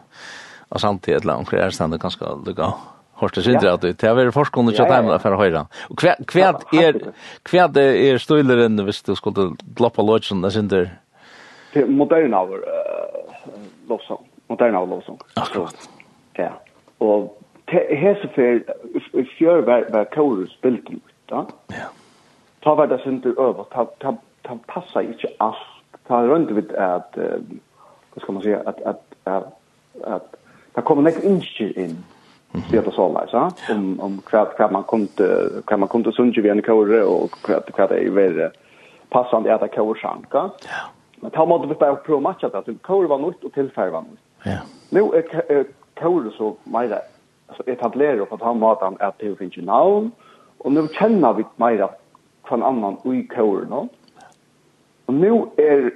och 0.69 0.81
samtidigt 0.81 1.23
eller 1.23 1.35
omkring 1.35 1.61
är 1.61 1.71
ständigt 1.71 2.03
ganska 2.03 2.25
lugga. 2.47 2.73
Horste 3.13 3.43
sindra 3.43 3.73
at 3.73 3.81
det 3.81 4.05
er 4.05 4.31
forskon 4.31 4.69
ikkje 4.69 4.85
at 4.85 4.93
heimla 4.93 5.19
for 5.19 5.37
høyra. 5.37 5.67
Og 5.89 6.05
är 6.05 6.17
er 6.73 6.95
är 7.77 8.13
er 8.13 8.19
støyleren 8.19 8.77
hvis 8.85 9.03
du 9.03 9.15
skulle 9.15 9.57
gloppa 9.77 10.03
lodgen 10.03 10.43
der 10.43 10.51
sindra 10.51 10.91
moderna 11.85 12.39
av 12.39 12.55
lovsång. 13.89 14.29
Moderna 14.47 14.79
av 14.79 14.89
lovsång. 14.89 15.19
Akkurat. 15.35 15.89
Ja. 16.33 16.51
Og 16.99 17.33
hese 17.69 18.29
i 19.13 19.25
fjør 19.37 19.65
var 19.67 19.91
var 19.93 20.05
kor 20.15 20.47
spilt 20.51 20.91
ja. 21.31 21.45
Ja. 21.71 21.89
Ta 22.63 22.75
var 22.75 22.87
det 22.87 23.01
sunt 23.03 23.27
över. 23.27 23.65
Ta 23.73 23.85
ta 24.01 24.17
ta 24.43 24.59
passa 24.69 25.03
ikkje 25.03 25.29
alt. 25.41 25.73
Ta 26.09 26.23
rundt 26.23 26.51
við 26.51 26.75
at 26.79 27.17
vad 28.15 28.23
skal 28.23 28.35
man 28.35 28.43
säga 28.43 28.63
at 28.67 28.81
at 28.87 29.03
at 29.27 29.45
at 30.05 30.37
ta 30.75 30.81
koma 30.81 31.03
nek 31.03 31.25
inskir 31.25 31.79
inn. 31.79 32.05
Det 32.71 32.77
är 32.77 32.91
så 32.91 33.13
där 33.13 33.27
så 33.27 33.73
Om 33.75 34.01
om 34.01 34.23
kvart 34.27 34.57
kvart 34.57 34.71
man 34.71 34.83
kom 34.83 35.07
till 35.07 35.63
kan 35.67 35.81
man 35.81 35.89
kom 35.89 36.05
till 36.05 36.43
vi 36.43 36.49
en 36.49 36.63
kor 36.63 37.03
och 37.03 37.31
kvart 37.31 37.73
kvart 37.73 37.91
är 37.91 38.11
väl 38.11 38.51
passande 39.09 39.55
att 39.55 39.75
kor 39.75 39.95
sjanka. 39.95 40.51
Ja. 40.63 40.96
Men 41.27 41.33
ta 41.33 41.45
måtte 41.45 41.67
vi 41.67 41.75
bare 41.75 41.97
prøve 42.07 42.21
å 42.21 42.23
matche 42.23 42.47
det. 42.47 42.61
Till 42.65 42.77
Kaur 42.87 43.09
var 43.11 43.19
nytt 43.19 43.43
og 43.43 43.51
tilfære 43.51 43.91
var 43.91 44.05
nytt. 44.07 44.21
Ja. 44.47 44.61
Nu 44.95 45.09
er 45.11 45.65
Kåre 45.99 46.31
så 46.37 46.53
mer 46.71 46.93
alltså 47.49 47.65
etablerar 47.67 48.29
på 48.31 48.39
han 48.45 48.61
måten 48.63 48.95
at 49.01 49.19
det 49.19 49.33
finnes 49.39 49.57
navn. 49.67 50.13
Og 50.63 50.73
nå 50.73 50.85
kjenner 50.95 51.35
vi 51.35 51.45
mer 51.59 51.83
från 52.47 52.63
annan 52.63 53.01
i 53.11 53.25
Kåre 53.27 53.67
nå. 53.67 53.81
Og 55.07 55.15
nå 55.15 55.33
er 55.59 55.91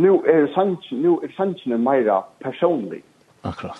nu 0.00 0.22
er 0.24 0.48
sant 0.54 0.88
nu 0.90 1.18
er 1.20 1.36
sant 1.36 1.60
mer 1.66 2.24
personlig. 2.40 3.02
Akkurat. 3.42 3.76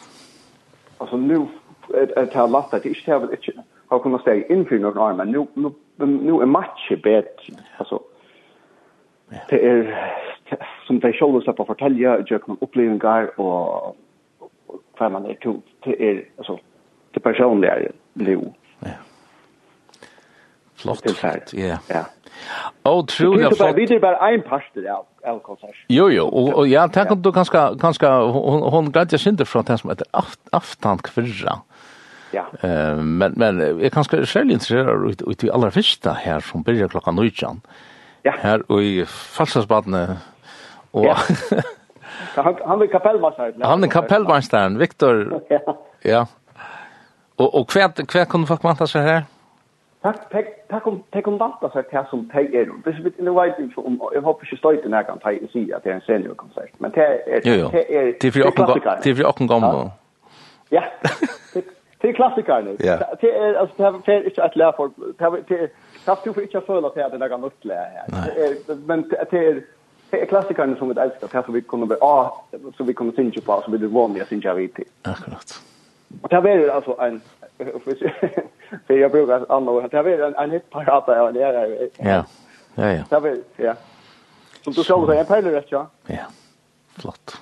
Alltså 0.99 1.17
nu 1.17 1.47
är 1.95 2.07
det 2.07 2.17
at 2.17 2.75
att 2.75 2.85
inte 2.85 3.13
ha 3.13 3.19
det 3.19 3.53
har 3.89 3.99
kunnat 3.99 4.21
stå 4.21 4.35
in 4.35 4.65
för 4.65 4.79
några 4.79 5.03
år 5.03 5.13
men 5.13 5.31
nu 5.31 5.47
nu 5.55 5.73
nu 6.07 6.43
är 6.43 6.47
matchen 6.47 7.01
bättre 7.03 7.55
alltså 7.79 8.03
det 9.51 9.65
er 9.65 10.36
som 10.87 11.01
de 11.01 11.01
selv 11.01 11.13
själva 11.13 11.41
släpper 11.41 11.65
fortälja, 11.65 12.19
gör 12.27 12.41
man 12.47 12.59
upplevelser 12.61 13.41
og 13.41 13.97
hva 14.99 15.09
man 15.09 15.27
er 15.27 15.37
til, 15.43 15.61
til 15.85 15.95
er, 16.01 16.23
altså, 16.39 16.59
til 17.15 17.21
personlig 17.21 17.69
er 17.69 17.91
nu. 18.15 18.55
Ja. 18.83 18.99
Flott. 20.77 21.03
Til 21.03 21.17
ferd. 21.17 21.55
Ja. 21.55 21.79
ja. 21.91 22.05
Og 22.85 23.09
tror 23.09 23.39
jeg 23.41 23.53
flott. 23.57 23.77
Det 23.77 23.97
er 23.97 24.01
bare 24.01 24.35
en 24.35 24.43
parster 24.47 24.89
av, 24.93 25.07
av 25.25 25.41
konsert. 25.45 25.79
Jo, 25.91 26.09
jo, 26.13 26.27
og, 26.29 26.53
og 26.55 26.69
ja, 26.69 26.87
tenk 26.93 27.15
om 27.15 27.23
du 27.23 27.33
kanskje, 27.33 27.63
kanskje, 27.81 28.11
hun, 28.37 28.67
hun 28.73 28.93
gleder 28.93 29.21
seg 29.21 29.37
ikke 29.37 29.49
fra 29.49 29.65
det 29.69 29.79
som 29.81 29.93
heter 29.93 30.11
aft, 30.13 30.41
aftan 30.57 31.01
kvirra. 31.05 31.61
Ja. 32.35 32.45
Uh, 32.61 33.01
men, 33.01 33.37
men 33.39 33.61
jeg 33.63 33.89
er 33.89 33.95
kanskje 33.95 34.25
særlig 34.29 34.59
interessert 34.59 35.05
ut, 35.07 35.23
ut 35.23 35.45
i 35.45 35.51
allra 35.51 35.71
första 35.71 36.13
här 36.13 36.41
som 36.41 36.63
börjar 36.63 36.89
klockan 36.89 37.17
19. 37.17 37.61
Ja. 38.23 38.35
Här 38.39 38.73
och 38.73 38.83
i 38.83 39.05
Falsasbadne 39.07 40.17
Og 40.97 42.43
han 42.45 42.57
han 42.65 42.83
är 42.83 42.87
kapellmästaren. 42.87 43.63
Han 43.63 43.85
er 43.85 43.89
kapellmästaren 43.89 44.79
Viktor. 44.79 45.41
ja. 45.51 45.77
ja. 46.05 46.27
Og, 47.39 47.55
og 47.55 47.67
kvärt 47.69 48.07
kvärt 48.07 48.29
kunne 48.29 48.47
folk 48.47 48.65
vänta 48.65 48.87
seg 48.87 49.03
her? 49.03 49.23
Takk, 50.03 50.31
takk, 50.33 50.47
takk 50.71 50.87
om 50.87 51.03
takk 51.13 51.27
om 51.29 51.39
data 51.39 51.71
så 51.73 51.83
här 51.93 52.07
som 52.11 52.29
tag 52.31 52.55
är. 52.55 52.71
Det 52.85 52.91
är 52.91 53.23
nu 53.23 53.31
vet 53.31 53.59
inte 53.59 53.81
om 53.81 54.01
jag 54.15 54.23
hoppas 54.23 54.49
jag 54.51 54.59
står 54.59 54.75
inte 54.75 55.05
kan 55.07 55.19
ta 55.19 55.33
i 55.33 55.49
sig 55.53 55.73
att 55.73 55.85
det 55.85 55.91
är 55.91 55.95
en 55.95 56.01
seniorkonsert. 56.01 56.71
Men 56.79 56.91
det 56.91 57.01
är 57.01 57.41
det 57.45 57.51
är 57.97 58.15
det 58.21 58.37
är 58.37 58.47
också 58.47 58.81
det 59.03 59.11
är 59.11 59.27
också 59.27 59.47
gamla. 59.47 59.91
Ja. 60.69 60.85
Det 62.01 62.09
är 62.09 62.13
klassiker 62.13 62.63
nu. 62.63 62.77
Det 63.21 63.31
är 63.37 63.55
alltså 63.55 63.75
det 63.77 63.83
här 63.83 64.11
är 64.11 64.25
inte 64.25 64.45
att 64.45 64.57
lära 64.57 64.73
folk 64.73 64.93
det 65.19 65.25
är 65.25 65.31
det 65.49 65.55
är 66.11 66.19
du 66.25 66.33
för 66.33 66.43
inte 66.43 66.59
att 66.59 66.67
føla 66.67 66.89
att 66.89 66.95
det 66.95 67.03
är 67.03 67.29
något 67.29 67.65
nytt 67.65 67.73
här. 67.73 68.77
Men 68.87 69.09
det 69.09 69.39
är 69.39 69.63
klassikerne 70.11 70.77
som 70.77 70.89
vi 70.89 71.01
älskar, 71.01 71.29
här 71.33 71.43
som 71.43 71.55
vi 71.55 71.61
kommer 71.61 71.87
bli, 71.87 71.97
ah, 72.01 72.45
så 72.77 72.85
vi 72.85 72.95
kommer 72.95 73.13
synge 73.13 73.41
på, 73.41 73.63
så 73.65 73.71
vi 73.71 73.79
det 73.79 73.87
vanliga 73.87 74.27
synge 74.27 74.55
vi 74.55 74.69
till. 74.69 74.85
Akkurat. 75.03 75.63
Och 76.23 76.29
det 76.29 76.37
här 76.37 76.47
är 76.47 76.69
alltså 76.69 76.97
en, 77.01 77.21
för 78.87 78.95
jag 78.95 79.11
brukar 79.11 79.53
andra 79.53 79.73
ord, 79.73 79.91
det 79.91 79.97
här 79.97 80.05
är 80.05 80.27
en, 80.27 80.35
en 80.35 80.51
hitparata 80.51 81.21
av 81.21 81.33
det 81.33 81.45
här. 81.45 81.89
Ja, 81.97 82.25
ja, 82.75 82.93
ja. 82.93 83.05
Det 83.09 83.17
här 83.17 83.27
är, 83.27 83.39
ja. 83.57 83.75
Som 84.65 84.73
du 84.73 84.85
såg, 84.85 85.09
det 85.09 85.17
är 85.17 85.21
en 85.21 85.27
perlerätt, 85.27 85.67
ja. 85.69 85.87
Ja, 86.07 86.25
flott. 86.99 87.37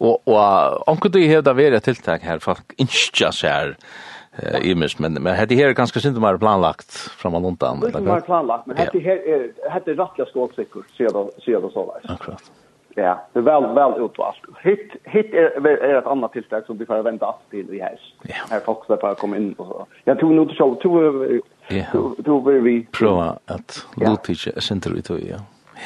Och, 0.00 0.28
och 0.28 0.88
om 0.88 0.98
du 1.02 1.22
ju 1.22 1.28
hävda 1.28 1.52
vara 1.52 1.80
tilltag 1.80 2.18
här, 2.18 2.38
folk 2.38 2.72
inte 2.76 2.92
så 3.32 3.46
här, 3.46 3.76
eh 4.42 4.70
i 4.70 4.74
mest 4.74 4.98
men 4.98 5.12
men 5.12 5.36
hade 5.36 5.54
här 5.54 5.72
ganska 5.72 6.00
synd 6.00 6.20
mer 6.20 6.36
planlagt 6.36 6.92
framan 6.92 7.44
undan 7.44 7.80
det 7.80 8.00
mer 8.00 8.20
planlagt 8.20 8.66
men 8.66 8.76
hade 8.76 9.00
här 9.00 9.70
hade 9.70 9.94
rättliga 9.94 10.26
skålsäckor 10.30 10.84
ser 10.96 11.08
då 11.08 11.30
ser 11.44 11.60
då 11.60 11.70
så 11.70 11.92
där. 11.92 12.14
Akkurat. 12.14 12.50
Ja, 12.94 13.26
det 13.32 13.40
väl 13.40 13.74
väl 13.74 14.04
utvalt. 14.04 14.36
Hit 14.62 14.92
hit 15.04 15.34
är 15.34 15.66
är 15.66 15.98
ett 15.98 16.06
annat 16.06 16.32
tillstånd 16.32 16.64
som 16.66 16.78
vi 16.78 16.86
får 16.86 17.02
vänta 17.02 17.34
till 17.50 17.74
i 17.74 17.80
här 17.80 17.98
Här 18.50 18.60
folk 18.60 18.84
ska 18.84 18.96
bara 18.96 19.14
komma 19.14 19.36
in 19.36 19.52
och 19.52 19.66
så. 19.66 19.86
Jag 20.04 20.18
tog 20.20 20.30
nog 20.30 20.50
så 20.50 20.74
tror 20.74 21.40
tror 22.24 22.52
vi 22.52 22.60
vi 22.60 22.86
prova 22.92 23.38
att 23.46 23.86
låta 23.96 24.60
center 24.60 24.98
ut 24.98 25.10
och 25.10 25.20
ja. 25.20 25.36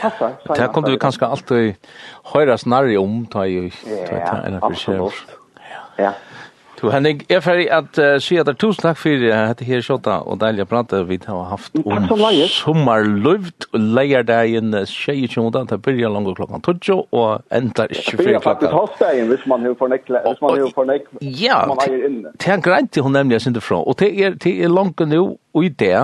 Passa. 0.02 0.30
Det 0.54 0.72
kommer 0.72 0.90
vi 0.90 0.98
kanskje 0.98 1.26
alltid 1.26 1.74
höra 2.24 2.58
snarare 2.58 2.98
om 2.98 3.26
ta 3.26 3.46
ju 3.46 3.70
ta 4.08 4.36
en 4.46 4.60
Ja. 4.90 5.10
Ja. 5.96 6.12
Du 6.84 6.90
Henning, 6.92 7.22
jeg 7.30 7.38
er 7.38 7.40
ferdig 7.40 7.64
at 7.72 7.96
uh, 7.96 8.18
si 8.20 8.36
at 8.36 8.44
det 8.44 8.52
er 8.52 8.58
tusen 8.60 8.84
takk 8.84 8.98
for 9.00 9.22
uh, 9.24 9.36
dette 9.48 9.64
her 9.64 9.80
skjøtta 9.80 10.18
og 10.28 10.36
deilig 10.42 10.66
å 10.66 10.68
prate 10.68 10.98
vi 11.08 11.16
har 11.24 11.46
haft 11.48 11.78
om 11.80 12.10
sommerløyft 12.52 13.70
og 13.70 13.86
leierdagen 13.96 14.76
22. 14.90 15.46
til 15.70 15.80
byrja 15.86 16.10
langt 16.12 16.36
klokken 16.36 16.60
12 16.60 16.98
og 16.98 17.40
ender 17.48 17.88
ikke 17.88 18.18
før 18.18 18.20
klokken. 18.20 18.20
Det 18.20 18.26
blir 18.26 18.44
faktisk 18.44 18.76
hostdagen 18.76 19.32
hvis 19.32 19.46
man 19.48 19.64
har 19.64 19.78
fornekt 19.80 20.12
hvis 20.12 20.44
man 20.44 20.58
har 20.58 20.76
fornekt 20.76 21.24
ja, 21.24 21.62
man 21.72 21.80
eier 21.86 22.04
inne. 22.10 22.34
Det 22.36 22.52
er 22.52 22.60
greit 22.68 22.92
til 22.92 23.08
hun 23.08 23.16
nemlig 23.16 23.38
jeg 23.38 23.46
synes 23.46 23.64
fra, 23.64 23.80
og 23.80 23.96
det 24.04 24.12
er, 24.20 24.36
det 24.44 24.54
er 24.60 24.76
langt 24.76 25.00
nå 25.00 25.24
og 25.54 25.64
i 25.64 25.72
det, 25.72 25.96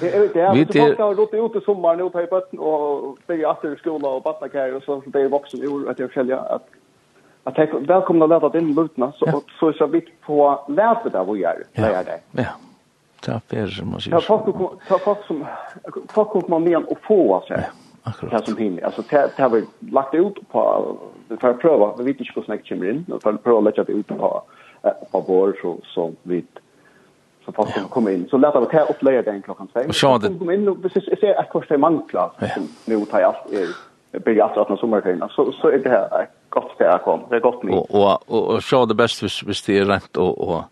Det 0.00 0.14
är 0.14 0.20
det. 0.34 0.50
Vi 0.54 0.64
det 0.64 0.98
har 0.98 1.14
rott 1.14 1.34
ut 1.34 1.62
i 1.62 1.64
sommaren 1.64 2.00
och 2.00 2.12
på 2.12 2.26
bötten 2.30 2.58
och 2.58 3.18
bygga 3.26 3.50
åter 3.50 3.74
i 3.74 3.76
skolan 3.76 4.12
och 4.12 4.24
vattna 4.24 4.48
kär 4.48 4.76
och 4.76 4.82
så 4.82 5.02
det 5.06 5.20
är 5.20 5.28
vuxen 5.28 5.62
ur 5.62 5.90
att 5.90 5.98
jag 5.98 6.10
skälja 6.12 6.38
att 6.38 6.66
att 7.44 7.58
jag 7.58 7.86
välkomna 7.86 8.26
lätta 8.26 8.48
den 8.48 8.74
lutna 8.74 9.12
så 9.12 9.24
ja. 9.26 9.40
så 9.60 9.72
så 9.72 9.86
vitt 9.86 10.20
på 10.20 10.64
lätet 10.68 11.12
där 11.12 11.24
vi 11.24 11.44
är 11.44 11.62
där 11.74 12.04
det. 12.04 12.20
Ja. 12.42 12.46
Ta 13.20 13.40
per 13.48 13.66
som 13.66 13.88
måste. 13.88 14.10
Ta 14.10 14.20
folk 14.20 14.44
ta 14.88 14.98
folk 14.98 15.26
som 15.26 15.46
folk 16.08 16.28
kommer 16.28 16.58
med 16.58 16.76
och 16.76 16.98
få 17.02 17.34
alltså. 17.34 17.54
Akkurat. 18.02 18.46
Det 18.46 18.52
som 18.52 18.58
hinner. 18.58 18.82
Alltså 18.82 19.02
det 19.10 19.38
har 19.38 19.50
vi 19.50 19.64
lagt 19.90 20.14
ut 20.14 20.48
på 20.48 20.96
för 21.40 21.50
att 21.50 21.60
pröva. 21.60 21.96
Vi 21.98 22.04
vet 22.04 22.20
inte 22.20 22.32
hur 22.34 22.42
snägt 22.42 22.68
kommer 22.68 22.90
in. 22.90 23.06
För 23.22 23.30
att 23.30 23.44
pröva 23.44 23.60
lägga 23.60 23.84
det 23.84 23.92
ut 23.92 24.06
på 24.06 24.42
på 25.10 25.20
vår 25.20 25.56
så 25.62 25.78
så 25.84 26.12
vi 26.22 26.44
så 27.44 27.52
folk 27.52 27.70
som 27.70 27.88
kommer 27.88 28.10
in. 28.10 28.28
Så 28.30 28.36
lätta 28.36 28.60
vi 28.60 28.66
ta 28.66 28.80
upp 28.80 29.02
lägga 29.02 29.22
den 29.22 29.42
klockan 29.42 29.68
5. 29.74 29.88
Och 29.88 29.94
så 29.94 30.18
kom 30.20 30.50
in 30.50 30.68
och 30.68 30.82
precis 30.82 31.04
ser 31.20 31.40
att 31.40 31.50
kosta 31.50 31.78
manklar. 31.78 32.32
Nu 32.84 33.04
tar 33.04 33.20
jag 33.20 33.28
allt 33.28 33.52
blir 34.18 34.44
att 34.44 34.56
att 34.56 34.78
sommarferien 34.78 35.28
så 35.30 35.52
så 35.52 35.68
är 35.68 35.78
det 35.78 35.88
här 35.88 36.28
gott 36.48 36.78
det 36.78 36.94
att 36.94 37.02
komma. 37.02 37.22
det 37.30 37.36
är 37.36 37.40
gott 37.40 37.62
mig 37.62 37.74
och 37.74 38.28
och 38.28 38.50
och 38.50 38.62
så 38.62 38.86
det 38.86 38.94
bäst 38.94 39.22
vis 39.22 39.42
vis 39.42 39.62
det 39.66 39.78
är 39.78 39.84
rent 39.84 40.16
och 40.16 40.48
och 40.48 40.64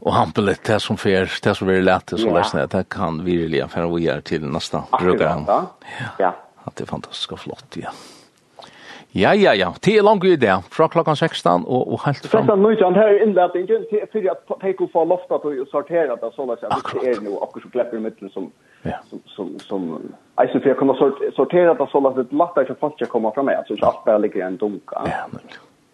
och 0.00 0.12
hampelet 0.12 0.64
det 0.64 0.80
som 0.80 0.96
fer 0.96 1.30
det 1.42 1.54
som 1.54 1.66
blir 1.66 1.82
lätt 1.82 2.10
så 2.16 2.34
läsna 2.34 2.66
det 2.66 2.88
kan 2.88 3.24
vi 3.24 3.36
vilja 3.36 3.68
för 3.68 3.96
vi 3.96 4.08
är 4.08 4.20
till 4.20 4.44
nästa 4.44 4.82
program. 4.98 5.44
Ja. 5.46 5.66
Ja 6.18 6.34
att 6.64 6.76
det 6.76 6.84
är 6.84 6.86
fantastiskt 6.86 7.40
flott 7.40 7.76
ja. 7.76 7.90
Ja, 9.14 9.34
ja, 9.34 9.54
ja. 9.54 9.74
Det 9.84 9.96
er 9.98 10.02
langt 10.02 10.24
i 10.24 10.36
det. 10.36 10.54
Fra 10.72 10.88
klokkan 10.88 11.16
16 11.16 11.66
og, 11.66 11.92
og 11.92 12.00
helt 12.06 12.26
fram. 12.26 12.46
Dette 12.46 12.54
er 12.54 12.62
nøytjant 12.62 12.96
her 12.96 13.18
innledningen 13.20 13.84
til 13.90 14.28
at 14.32 14.64
jeg 14.64 14.76
kunne 14.78 14.92
få 14.92 15.04
loftet 15.04 15.42
til 15.42 15.58
å 15.60 15.66
sortere 15.68 16.16
det 16.22 16.30
sånn 16.32 16.52
at 16.54 16.64
det 16.64 17.10
er 17.10 17.20
noe 17.20 17.42
akkurat 17.44 17.66
som 17.66 17.74
klepper 17.74 18.00
i 18.00 18.04
midten 18.06 18.32
som 18.32 18.48
Ja. 18.82 18.92
Som 19.10 19.20
som 19.26 19.58
som 19.58 20.12
alltså 20.34 20.60
för 20.60 20.68
jag 20.68 20.78
kommer 20.78 20.94
sort 20.94 21.34
sortera 21.34 21.74
det 21.74 21.86
så 21.92 22.08
att 22.08 22.14
det 22.16 22.36
lättare 22.36 22.64
för 22.66 22.74
folk 22.74 23.02
att 23.02 23.08
komma 23.08 23.32
fram 23.32 23.46
med 23.46 23.64
så 23.68 23.86
att 23.86 24.04
bara 24.04 24.18
ligger 24.18 24.46
en 24.46 24.56
dunka. 24.56 25.02
Ja. 25.04 25.26
Men. 25.30 25.40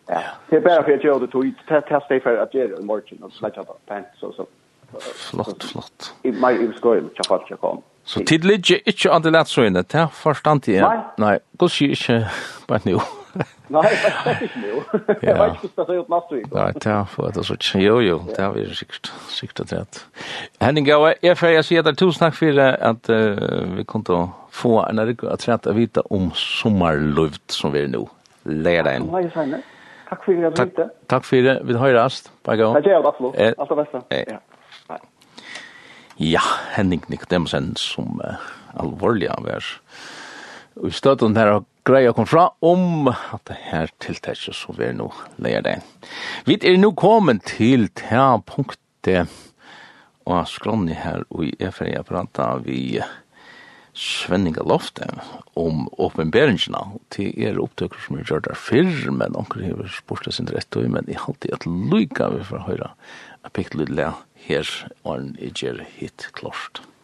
Ja. 0.07 0.21
Det 0.49 0.57
är 0.57 0.61
bara 0.61 0.83
för 0.83 0.93
att 0.93 1.05
jag 1.05 1.21
det 1.21 1.27
tog 1.27 1.53
testa 1.69 2.21
för 2.21 2.37
att 2.37 2.55
göra 2.55 2.77
en 2.79 2.87
margin 2.87 3.23
och 3.23 3.33
släcka 3.33 3.65
på 3.65 3.77
pant 3.87 4.07
så 4.21 4.33
så. 4.33 4.47
Flott, 5.15 5.65
flott. 5.65 6.15
I 6.23 6.33
my 6.33 6.53
i 6.53 6.73
skoil 6.77 7.05
att 7.19 7.27
folk 7.27 7.51
att 7.53 7.61
komma. 7.61 7.81
Så 8.05 8.21
tid 8.21 8.45
ligger 8.45 8.89
inte 8.89 9.13
an 9.13 9.23
det 9.23 9.31
lätt 9.31 9.49
så 9.49 9.65
inne. 9.65 9.83
Det 9.89 10.09
förstår 10.13 10.53
inte 10.53 10.73
jag. 10.73 10.89
Nej. 10.89 11.01
Nej. 11.17 11.39
Går 11.53 11.69
sig 11.69 11.89
inte 11.91 12.31
bara 12.67 12.81
nu. 12.85 12.97
Nej, 13.67 13.97
faktiskt 14.25 14.57
inte. 14.57 14.69
nu. 14.69 14.83
Jag 15.21 15.49
vet 15.49 15.63
inte 15.65 15.75
vad 15.75 15.89
det 15.89 15.95
är 15.95 15.99
nästa 15.99 16.35
vecka. 16.35 16.49
Nej, 16.53 16.73
det 16.75 16.91
är 16.91 17.05
för 17.05 17.29
att 17.29 17.35
det 17.35 17.41
är 17.41 17.43
så 17.43 17.57
Jo, 17.75 18.03
jo, 18.03 18.25
det 18.37 18.43
är 18.43 18.51
vi 18.51 18.75
sikt, 18.75 19.13
sikt 19.29 19.61
att 19.61 19.69
det. 19.69 20.07
Henning 20.61 20.85
Gaue, 20.85 21.15
jag 21.21 21.39
får 21.39 21.49
jag 21.49 21.65
säga 21.65 21.83
där 21.83 21.93
tusen 21.93 22.19
tack 22.19 22.35
för 22.35 22.59
att 22.59 23.09
vi 23.77 23.85
kunde 23.89 24.29
få 24.51 24.83
en 24.83 25.07
riktig 25.07 25.27
att 25.27 25.41
träta 25.41 25.73
vita 25.73 26.01
om 26.01 26.31
sommarluft 26.35 27.51
som 27.51 27.73
vi 27.73 27.83
är 27.83 27.89
nu. 27.89 28.07
Leda 28.43 28.97
in. 28.97 29.09
Nej, 29.13 29.31
fint. 29.31 29.55
Tack 30.09 30.25
för 30.25 30.45
att 30.45 30.57
det. 30.57 30.65
hittade. 30.65 30.91
tack 31.07 31.25
för 31.25 31.37
det. 31.37 31.61
Vi 31.65 31.75
hörs. 31.75 32.23
Bye 32.45 32.57
go. 32.57 32.73
Tack, 32.73 32.87
jag 32.87 33.07
absolut. 33.07 33.59
Allt 33.59 33.69
det 33.69 33.77
bästa. 33.77 34.03
Ja. 34.09 34.41
Ja, 36.21 36.41
Henning 36.71 37.03
Nikodemsen 37.07 37.77
som 37.77 38.21
uh, 38.25 38.35
alvorlig 38.75 39.29
han 39.29 39.45
var. 39.45 39.65
Og 40.77 40.89
i 40.89 40.91
stedet 40.91 41.37
her 41.37 41.61
greia 41.89 42.13
kom 42.13 42.27
fra 42.29 42.51
om 42.61 43.09
at 43.09 43.45
det 43.49 43.57
her 43.71 43.93
tiltaket 44.03 44.57
som 44.57 44.77
vi 44.77 44.91
er 44.91 44.97
nå 44.99 45.09
leier 45.41 45.65
det. 45.65 45.79
Vi 46.49 46.59
er 46.61 46.77
nå 46.81 46.93
kommet 46.99 47.47
til 47.57 47.89
det 47.89 48.27
punktet 48.49 49.39
og 50.29 50.45
skronni 50.51 50.97
her 50.99 51.25
og 51.31 51.47
i 51.47 51.55
EFRI 51.65 51.95
jeg 51.95 52.09
prata 52.09 52.51
vi 52.65 52.83
Svenninga 53.99 54.63
Lofte 54.63 55.09
om 55.59 55.89
åpenberingsna 55.99 56.85
til 57.11 57.33
er 57.43 57.59
opptøkker 57.59 58.05
som 58.05 58.19
er 58.21 58.29
gjør 58.29 58.45
der 58.45 58.61
fyrr, 58.61 59.09
men 59.11 59.35
onker 59.39 59.65
hever 59.65 59.89
spørste 59.91 60.37
sin 60.37 60.51
rett 60.55 60.79
og 60.79 60.87
men 60.93 61.09
jeg 61.11 61.25
halte 61.25 61.51
et 61.51 61.67
lykka 61.67 62.29
vi 62.37 62.45
får 62.47 62.69
høyra 62.69 62.93
a 63.43 63.51
pikt 63.51 63.75
lydle 63.75 64.13
her 64.45 64.71
og 65.03 65.17
en 65.17 65.35
i 65.41 65.51
gjør 65.51 65.83
hit 65.97 66.29
klart. 66.37 66.79
Musikk 66.79 66.98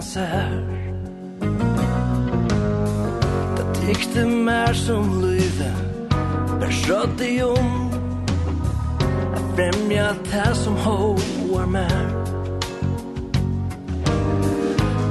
cancer 0.00 0.64
Det 3.56 3.86
tykte 3.86 4.26
mer 4.26 4.72
som 4.72 5.20
lyve 5.22 5.72
Men 6.60 6.72
skjøtt 6.72 7.20
i 7.20 7.42
om. 7.42 7.90
Jeg 9.34 9.42
fremja 9.56 10.06
det 10.24 10.56
som 10.56 10.76
hoar 10.76 11.66
mer 11.66 12.06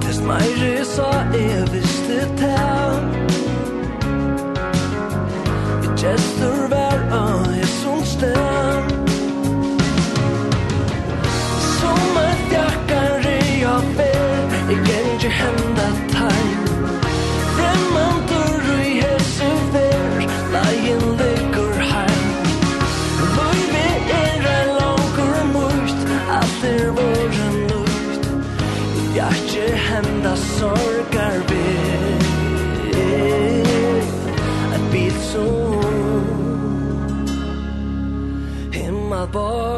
Test 0.02 0.25
meg 0.25 0.58
sa 0.89 1.10
jeg 1.36 1.69
visste 1.73 2.23
det 2.41 2.56
Jeg 5.86 5.93
gestur 6.02 6.65
var 6.73 6.97
av 7.13 7.45
jeg 7.54 7.69
som 7.78 8.02
sted 8.15 8.95
Som 11.78 12.18
above 39.31 39.68